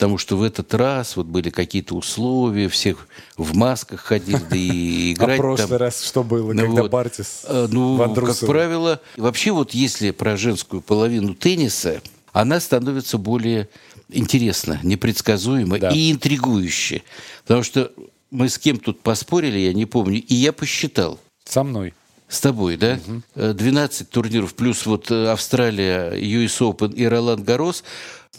Потому 0.00 0.16
что 0.16 0.38
в 0.38 0.42
этот 0.42 0.72
раз 0.72 1.14
вот 1.16 1.26
были 1.26 1.50
какие-то 1.50 1.94
условия, 1.94 2.70
всех 2.70 3.06
в 3.36 3.54
масках 3.54 4.00
ходили, 4.00 4.38
да 4.48 4.56
и 4.56 5.12
играть 5.12 5.38
а 5.38 5.42
прошлый 5.42 5.68
там. 5.68 5.76
раз 5.76 6.02
что 6.02 6.22
было, 6.24 6.54
Ну 6.54 6.62
когда 6.62 6.82
вот. 6.84 6.90
Бартис 6.90 7.42
Э, 7.44 7.68
Ну, 7.70 7.98
как 7.98 8.06
Вандрусова? 8.06 8.50
правило, 8.50 9.00
вообще 9.18 9.50
вот 9.50 9.72
если 9.74 10.10
про 10.12 10.38
женскую 10.38 10.80
половину 10.80 11.34
тенниса, 11.34 12.00
она 12.32 12.60
становится 12.60 13.18
более 13.18 13.68
интересна, 14.08 14.80
непредсказуема 14.82 15.78
Да. 15.78 15.90
и 15.90 16.10
интригующая. 16.10 17.02
Потому 17.42 17.62
что 17.62 17.92
мы 18.30 18.48
с 18.48 18.56
кем 18.58 18.78
тут 18.78 19.00
поспорили, 19.00 19.58
я 19.58 19.74
не 19.74 19.84
помню, 19.84 20.22
и 20.22 20.34
я 20.34 20.54
посчитал. 20.54 21.20
Со 21.44 21.62
мной. 21.62 21.92
С 22.26 22.40
тобой, 22.40 22.78
да? 22.78 22.98
Э, 23.34 23.52
12 23.52 24.08
турниров, 24.08 24.54
плюс 24.54 24.86
вот 24.86 25.10
э, 25.10 25.26
Австралия, 25.30 26.12
US 26.12 26.58
Open 26.60 26.94
и 26.94 27.04
Ролан 27.04 27.42
Гарос, 27.44 27.84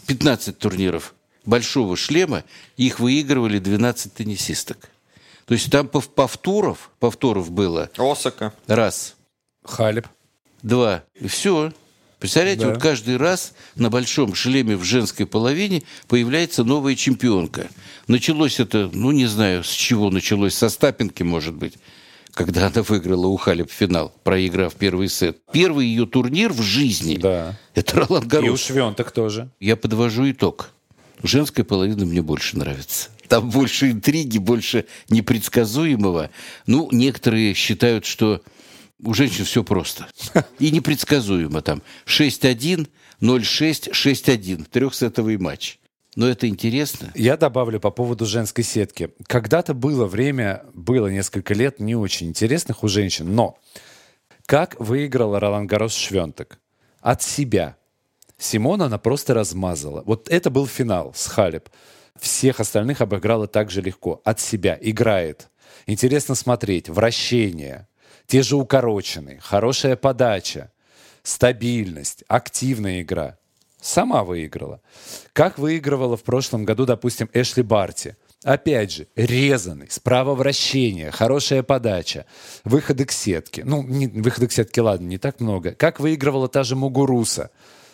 15 0.08 0.58
турниров 0.58 1.14
большого 1.44 1.96
шлема, 1.96 2.44
их 2.76 3.00
выигрывали 3.00 3.58
12 3.58 4.14
теннисисток. 4.14 4.88
То 5.46 5.54
есть 5.54 5.70
там 5.70 5.86
пов- 5.86 6.08
повторов, 6.08 6.90
повторов 7.00 7.50
было 7.50 7.90
Осака. 7.96 8.54
раз, 8.66 9.16
Халеб. 9.64 10.06
два, 10.62 11.04
и 11.20 11.26
все. 11.28 11.72
Представляете, 12.20 12.62
Да. 12.66 12.68
вот 12.74 12.80
каждый 12.80 13.16
раз 13.16 13.52
на 13.74 13.90
большом 13.90 14.34
шлеме 14.34 14.76
в 14.76 14.84
женской 14.84 15.26
половине 15.26 15.82
появляется 16.06 16.62
новая 16.62 16.94
чемпионка. 16.94 17.68
Началось 18.06 18.60
это, 18.60 18.88
ну 18.92 19.10
не 19.10 19.26
знаю, 19.26 19.64
с 19.64 19.70
чего 19.70 20.08
началось, 20.10 20.54
со 20.54 20.68
Стапенки, 20.68 21.24
может 21.24 21.54
быть, 21.54 21.74
когда 22.32 22.68
она 22.68 22.82
выиграла 22.84 23.26
у 23.26 23.36
Халеб 23.36 23.70
финал, 23.72 24.14
проиграв 24.22 24.74
первый 24.76 25.08
сет. 25.08 25.38
Первый 25.52 25.86
ее 25.86 26.06
турнир 26.06 26.52
в 26.52 26.62
жизни 26.62 27.16
Да.– 27.16 27.58
это 27.74 27.96
Ролан 27.96 28.22
И 28.22 28.26
у 28.26 28.28
Гарос. 28.28 28.60
Швентек 28.66 29.10
тоже. 29.10 29.50
Я 29.58 29.74
подвожу 29.76 30.30
итог. 30.30 30.70
Женская 31.22 31.64
половина 31.64 32.04
мне 32.04 32.22
больше 32.22 32.58
нравится. 32.58 33.10
Там 33.28 33.50
больше 33.50 33.90
интриги, 33.90 34.38
больше 34.38 34.86
непредсказуемого. 35.08 36.30
Ну, 36.66 36.88
некоторые 36.92 37.54
считают, 37.54 38.04
что 38.04 38.42
у 39.02 39.14
женщин 39.14 39.44
все 39.44 39.64
просто. 39.64 40.06
И 40.58 40.70
непредсказуемо. 40.70 41.62
Там 41.62 41.82
6-1, 42.06 42.88
0-6, 43.20 43.90
6-1. 43.92 44.66
Трехсетовый 44.70 45.38
матч. 45.38 45.78
Но 46.14 46.28
это 46.28 46.46
интересно. 46.46 47.10
Я 47.14 47.36
добавлю 47.36 47.80
по 47.80 47.90
поводу 47.90 48.26
женской 48.26 48.64
сетки. 48.64 49.10
Когда-то 49.26 49.72
было 49.72 50.06
время, 50.06 50.64
было 50.74 51.06
несколько 51.06 51.54
лет 51.54 51.80
не 51.80 51.94
очень 51.94 52.28
интересных 52.28 52.84
у 52.84 52.88
женщин, 52.88 53.34
но 53.34 53.58
как 54.44 54.78
выиграла 54.78 55.40
Ролан 55.40 55.66
Гарос 55.66 55.94
Швентек? 55.94 56.58
От 57.00 57.22
себя. 57.22 57.76
Симона 58.42 58.86
она 58.86 58.98
просто 58.98 59.34
размазала. 59.34 60.02
Вот 60.04 60.28
это 60.28 60.50
был 60.50 60.66
финал 60.66 61.12
с 61.14 61.26
Халеб. 61.28 61.68
Всех 62.18 62.60
остальных 62.60 63.00
обыграла 63.00 63.46
так 63.46 63.70
же 63.70 63.80
легко. 63.80 64.20
От 64.24 64.40
себя. 64.40 64.76
Играет. 64.80 65.48
Интересно 65.86 66.34
смотреть. 66.34 66.88
Вращение. 66.88 67.88
Те 68.26 68.42
же 68.42 68.56
укороченные. 68.56 69.38
Хорошая 69.40 69.96
подача. 69.96 70.72
Стабильность. 71.22 72.24
Активная 72.28 73.02
игра 73.02 73.38
сама 73.82 74.24
выиграла. 74.24 74.80
Как 75.32 75.58
выигрывала 75.58 76.16
в 76.16 76.22
прошлом 76.22 76.64
году, 76.64 76.86
допустим, 76.86 77.28
Эшли 77.32 77.62
Барти. 77.62 78.16
Опять 78.44 78.92
же, 78.92 79.06
резанный, 79.14 79.88
справа 79.90 80.34
вращение, 80.34 81.12
хорошая 81.12 81.62
подача, 81.62 82.26
выходы 82.64 83.04
к 83.04 83.12
сетке. 83.12 83.62
Ну, 83.64 83.84
не, 83.84 84.08
выходы 84.08 84.48
к 84.48 84.52
сетке, 84.52 84.80
ладно, 84.80 85.06
не 85.06 85.18
так 85.18 85.38
много. 85.38 85.72
Как 85.72 86.00
выигрывала 86.00 86.48
та 86.48 86.64
же 86.64 86.74
Мугуруса. 86.74 87.50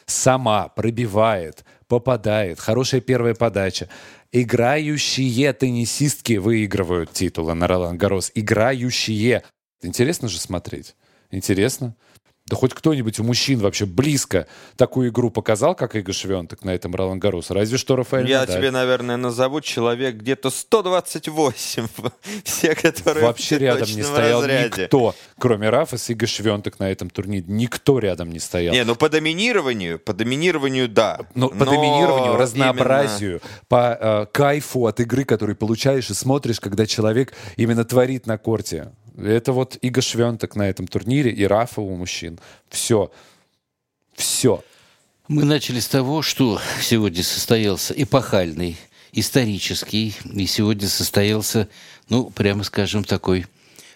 Сама 0.09 0.69
пробивает, 0.69 1.67
попадает, 1.87 2.59
хорошая 2.59 3.03
первая 3.03 3.35
подача. 3.35 3.91
Играющие 4.33 5.53
теннисистки 5.53 6.39
выигрывают 6.39 7.13
титулы 7.13 7.53
на 7.53 7.67
Ролан 7.67 7.99
Гарос. 7.99 8.33
Играющие. 8.35 9.43
Интересно 9.83 10.29
же 10.29 10.41
смотреть. 10.41 10.97
Интересно. 11.31 11.95
Да 12.49 12.57
хоть 12.57 12.73
кто-нибудь 12.75 13.19
у 13.21 13.25
мужчин 13.25 13.59
вообще 13.61 13.85
близко 13.85 14.47
такую 14.77 15.11
игру 15.11 15.31
показал, 15.31 15.75
как 15.75 15.95
Иго 15.97 16.13
Швентек 16.13 16.65
на 16.65 16.71
этом 16.71 16.95
Ролан 16.95 17.19
Гарос. 17.19 17.51
Разве 17.51 17.77
что 17.79 17.95
Рафаэль 17.97 18.29
Я 18.29 18.41
Надаль. 18.41 18.57
тебе, 18.57 18.71
наверное, 18.71 19.17
назову 19.19 19.61
человек 19.61 20.17
где-то 20.17 20.51
128. 20.51 21.87
Все, 22.45 22.75
которые 22.75 23.25
Вообще 23.27 23.59
рядом 23.59 23.89
не 23.91 24.03
стоял 24.03 24.41
разряде. 24.41 24.83
никто, 24.85 25.15
кроме 25.39 25.69
Рафа 25.69 25.99
с 25.99 26.09
Иго 26.11 26.27
Швентек 26.27 26.79
на 26.79 26.91
этом 26.91 27.11
турнире. 27.11 27.45
Никто 27.49 27.99
рядом 27.99 28.31
не 28.31 28.39
стоял. 28.39 28.75
Не, 28.75 28.85
ну 28.85 28.95
по 28.97 29.09
доминированию, 29.09 29.99
по 29.99 30.13
доминированию, 30.15 30.89
да. 30.89 31.21
Ну, 31.35 31.49
по 31.51 31.65
Но 31.65 31.71
доминированию, 31.73 32.25
именно- 32.33 32.39
разнообразию, 32.39 33.41
по 33.69 33.99
э, 34.01 34.27
кайфу 34.33 34.87
от 34.87 35.01
игры, 35.01 35.25
который 35.25 35.55
получаешь 35.55 36.11
и 36.11 36.15
смотришь, 36.15 36.61
когда 36.61 36.87
человек 36.87 37.35
именно 37.57 37.85
творит 37.85 38.27
на 38.27 38.39
корте. 38.39 38.93
Это 39.21 39.53
вот 39.53 39.77
Иго 39.83 40.01
Швентек 40.01 40.55
на 40.55 40.69
этом 40.69 40.87
турнире 40.87 41.33
и 41.33 41.45
Рафа 41.45 41.81
у 41.81 41.97
мужчин. 41.97 42.39
Все. 42.69 43.11
Все. 44.15 44.63
Мы 45.27 45.45
начали 45.45 45.81
с 45.81 45.89
того, 45.89 46.23
что 46.23 46.61
сегодня 46.81 47.23
состоялся 47.25 47.95
эпохальный, 47.95 48.77
исторический, 49.13 50.15
и 50.25 50.47
сегодня 50.47 50.89
состоялся, 50.89 51.69
ну, 52.09 52.31
прямо 52.31 52.63
скажем, 52.63 53.03
такой 53.03 53.47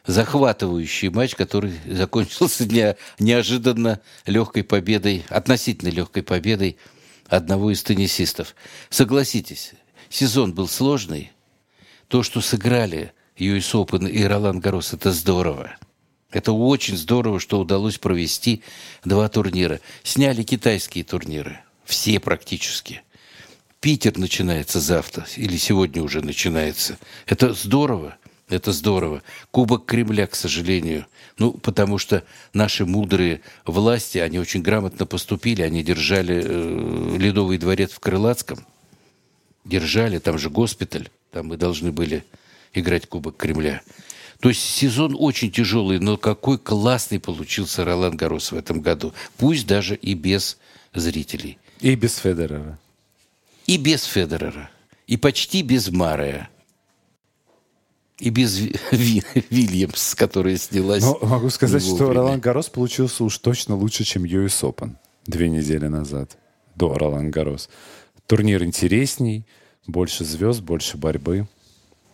захватывающий 0.05 1.09
матч, 1.09 1.37
который 1.37 1.73
закончился 1.87 2.67
не- 2.67 2.97
неожиданно 3.21 4.01
легкой 4.27 4.65
победой, 4.65 5.25
относительно 5.29 5.91
легкой 5.91 6.25
победой 6.25 6.77
одного 7.29 7.71
из 7.71 7.83
теннисистов. 7.85 8.57
Согласитесь, 8.91 9.73
сезон 10.11 10.53
был 10.53 10.67
сложный. 10.67 11.31
То, 12.09 12.25
что 12.25 12.41
сыграли 12.41 13.13
US 13.37 13.73
Open 13.73 14.11
и 14.11 14.23
Ролан 14.25 14.61
Гарос, 14.61 14.93
это 14.93 15.13
здорово. 15.13 15.77
Это 16.31 16.53
очень 16.53 16.97
здорово, 16.97 17.41
что 17.41 17.61
удалось 17.61 17.99
провести 17.99 18.63
два 19.05 19.29
турнира. 19.29 19.81
Сняли 20.03 20.43
китайские 20.43 21.05
турниры. 21.05 21.61
Все 21.85 22.19
практически. 22.21 23.03
Питер 23.81 24.17
начинается 24.17 24.81
завтра, 24.81 25.27
или 25.37 25.57
сегодня 25.57 26.03
уже 26.03 26.23
начинается. 26.23 26.99
Это 27.27 27.53
здорово. 27.53 28.17
Это 28.49 28.73
здорово. 28.73 29.23
Кубок 29.51 29.87
Кремля, 29.87 30.27
к 30.27 30.35
сожалению. 30.35 31.07
Ну, 31.39 31.53
потому 31.53 31.99
что 31.99 32.23
наши 32.53 32.85
мудрые 32.85 33.41
власти, 33.65 34.19
они 34.19 34.39
очень 34.39 34.63
грамотно 34.63 35.07
поступили. 35.07 35.63
Они 35.63 35.83
держали 35.83 36.43
э, 36.45 37.17
Ледовый 37.19 37.59
дворец 37.59 37.93
в 37.93 38.01
Крылатском. 38.01 38.67
Держали, 39.65 40.19
там 40.19 40.39
же 40.39 40.51
госпиталь. 40.51 41.09
Там 41.31 41.47
мы 41.47 41.57
должны 41.57 41.93
были 41.93 42.25
играть 42.73 43.07
Кубок 43.09 43.37
Кремля. 43.37 43.83
То 44.41 44.49
есть 44.49 44.61
сезон 44.61 45.17
очень 45.19 45.51
тяжелый, 45.53 45.99
но 46.01 46.17
какой 46.17 46.59
классный 46.59 47.21
получился 47.21 47.85
Ролан 47.85 48.17
Гарос 48.17 48.51
в 48.53 48.57
этом 48.57 48.81
году. 48.81 49.13
Пусть 49.37 49.67
даже 49.67 49.95
и 49.95 50.15
без 50.15 50.59
зрителей. 50.95 51.59
И 51.81 51.95
без 51.95 52.17
Федерера. 52.17 52.79
И 53.67 53.77
без 53.77 54.05
Федерера. 54.05 54.71
И 55.07 55.17
почти 55.17 55.63
без 55.63 55.91
Марея. 55.91 56.49
И 58.19 58.31
без 58.31 58.57
Ви- 58.59 58.75
Ви- 58.93 59.23
Вильямс, 59.51 60.15
которая 60.15 60.57
снялась. 60.57 61.03
Но 61.03 61.19
могу 61.23 61.51
сказать, 61.51 61.83
что 61.83 61.93
вовремя. 61.93 62.15
Ролан 62.15 62.41
Гарос 62.41 62.69
получился 62.69 63.25
уж 63.25 63.39
точно 63.39 63.77
лучше, 63.77 64.05
чем 64.05 64.25
US 64.25 64.63
Open 64.63 64.97
две 65.27 65.49
недели 65.49 65.87
назад, 65.87 66.37
до 66.75 66.95
Ролан 66.95 67.31
Гарос. 67.31 67.69
Турнир 68.27 68.63
интересней, 68.65 69.45
больше 69.87 70.25
звезд, 70.25 70.61
больше 70.63 70.97
борьбы. 70.97 71.47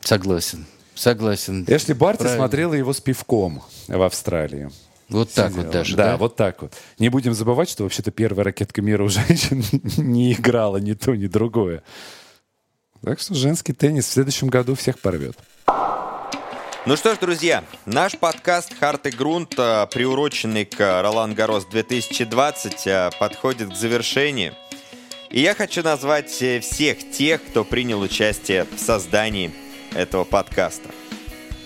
Согласен. 0.01 0.67
Согласен. 0.95 1.65
Эшли 1.69 1.95
Барти 1.95 2.21
Правильно. 2.21 2.43
смотрела 2.43 2.75
его 2.75 2.93
с 2.93 3.01
пивком 3.01 3.63
в 3.87 4.03
Австралии. 4.03 4.71
Вот 5.09 5.33
так 5.33 5.51
Сидела. 5.51 5.65
вот 5.65 5.73
даже, 5.73 5.97
да, 5.97 6.05
да? 6.11 6.17
вот 6.17 6.37
так 6.37 6.61
вот. 6.61 6.75
Не 6.99 7.09
будем 7.09 7.35
забывать, 7.35 7.71
что 7.71 7.85
вообще-то 7.85 8.11
первая 8.11 8.45
ракетка 8.45 8.83
мира 8.83 9.05
у 9.05 9.09
женщин 9.09 9.65
не 9.97 10.33
играла 10.33 10.77
ни 10.79 10.93
то, 10.95 11.15
ни 11.15 11.27
другое. 11.27 11.83
Так 13.03 13.21
что 13.21 13.35
женский 13.35 13.73
теннис 13.73 14.07
в 14.07 14.11
следующем 14.11 14.49
году 14.49 14.75
всех 14.75 14.99
порвет. 14.99 15.37
Ну 16.85 16.97
что 16.97 17.15
ж, 17.15 17.19
друзья, 17.19 17.65
наш 17.87 18.17
подкаст 18.19 18.73
«Харт 18.79 19.07
и 19.07 19.11
грунт», 19.11 19.55
э, 19.59 19.87
приуроченный 19.93 20.65
к 20.65 21.03
Ролан 21.03 21.35
Гарос 21.35 21.67
2020, 21.67 22.87
э, 22.87 23.11
подходит 23.21 23.73
к 23.73 23.77
завершению. 23.77 24.55
И 25.31 25.41
я 25.41 25.55
хочу 25.55 25.83
назвать 25.83 26.41
э, 26.41 26.61
всех 26.61 27.11
тех, 27.11 27.45
кто 27.45 27.65
принял 27.65 28.01
участие 28.01 28.65
в 28.65 28.79
создании 28.79 29.53
этого 29.95 30.25
подкаста. 30.25 30.91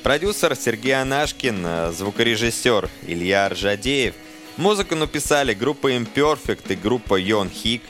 Продюсер 0.03 0.57
Сергей 0.57 1.01
Анашкин, 1.01 1.65
э, 1.65 1.93
звукорежиссер 1.93 2.91
Илья 3.07 3.47
Аржадеев. 3.47 4.15
Музыку 4.57 4.97
написали 4.97 5.55
группа 5.55 5.93
Imperfect 5.95 6.73
и 6.73 6.75
группа 6.75 7.15
Йон 7.15 7.49
Хик. 7.51 7.83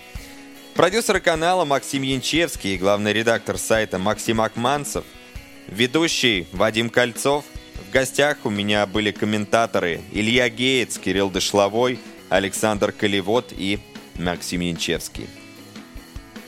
Продюсеры 0.75 1.21
канала 1.21 1.65
Максим 1.65 2.03
Янчевский 2.03 2.75
и 2.75 2.79
главный 2.79 3.13
редактор 3.13 3.59
сайта 3.59 3.99
Максим 3.99 4.41
Акманцев. 4.41 5.05
Ведущий 5.69 6.47
Вадим 6.53 6.91
Кольцов. 6.91 7.45
В 7.89 7.93
гостях 7.93 8.39
у 8.45 8.51
меня 8.51 8.87
были 8.87 9.11
комментаторы 9.11 10.01
Илья 10.13 10.49
Геец, 10.49 10.99
Кирилл 10.99 11.31
Дышловой, 11.31 11.99
Александр 12.29 12.93
Колевод 12.93 13.53
и 13.57 13.79
Максим 14.17 14.61
Янчевский. 14.61 15.29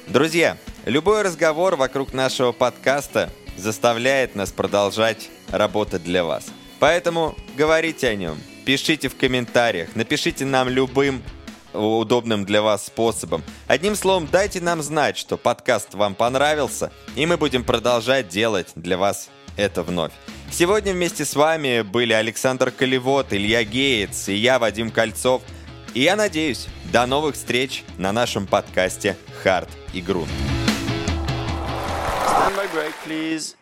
Друзья, 0.07 0.59
любой 0.85 1.23
разговор 1.23 1.77
вокруг 1.77 2.13
нашего 2.13 2.53
подкаста 2.53 3.31
заставляет 3.57 4.35
нас 4.35 4.53
продолжать 4.53 5.31
работать 5.51 6.03
для 6.05 6.25
вас. 6.25 6.47
Поэтому 6.79 7.37
говорите 7.57 8.09
о 8.09 8.15
нем, 8.15 8.39
пишите 8.65 9.09
в 9.09 9.17
комментариях, 9.17 9.95
напишите 9.95 10.45
нам 10.45 10.69
любым 10.69 11.23
удобным 11.73 12.45
для 12.45 12.63
вас 12.63 12.87
способом. 12.87 13.43
Одним 13.67 13.97
словом, 13.97 14.29
дайте 14.31 14.61
нам 14.61 14.83
знать, 14.83 15.17
что 15.17 15.37
подкаст 15.37 15.95
вам 15.95 16.15
понравился, 16.15 16.93
и 17.17 17.27
мы 17.27 17.37
будем 17.37 17.65
продолжать 17.65 18.29
делать 18.29 18.69
для 18.77 18.97
вас 18.97 19.29
это 19.57 19.83
вновь. 19.83 20.13
Сегодня 20.51 20.93
вместе 20.93 21.25
с 21.25 21.35
вами 21.35 21.83
были 21.83 22.13
Александр 22.13 22.71
Колевод, 22.71 23.33
Илья 23.33 23.65
Геец 23.65 24.29
и 24.29 24.35
я, 24.35 24.59
Вадим 24.59 24.91
Кольцов. 24.91 25.43
И 25.95 26.01
я 26.01 26.17
надеюсь, 26.17 26.67
до 26.93 27.07
новых 27.07 27.35
встреч 27.35 27.85
на 27.99 28.13
нашем 28.13 28.47
подкасте 28.47 29.17
«Хард 29.43 29.69
и 29.93 30.01
Грунт». 30.01 30.54
Stand 32.45 32.57
by 32.57 32.67
break, 32.75 32.93
please. 32.97 33.57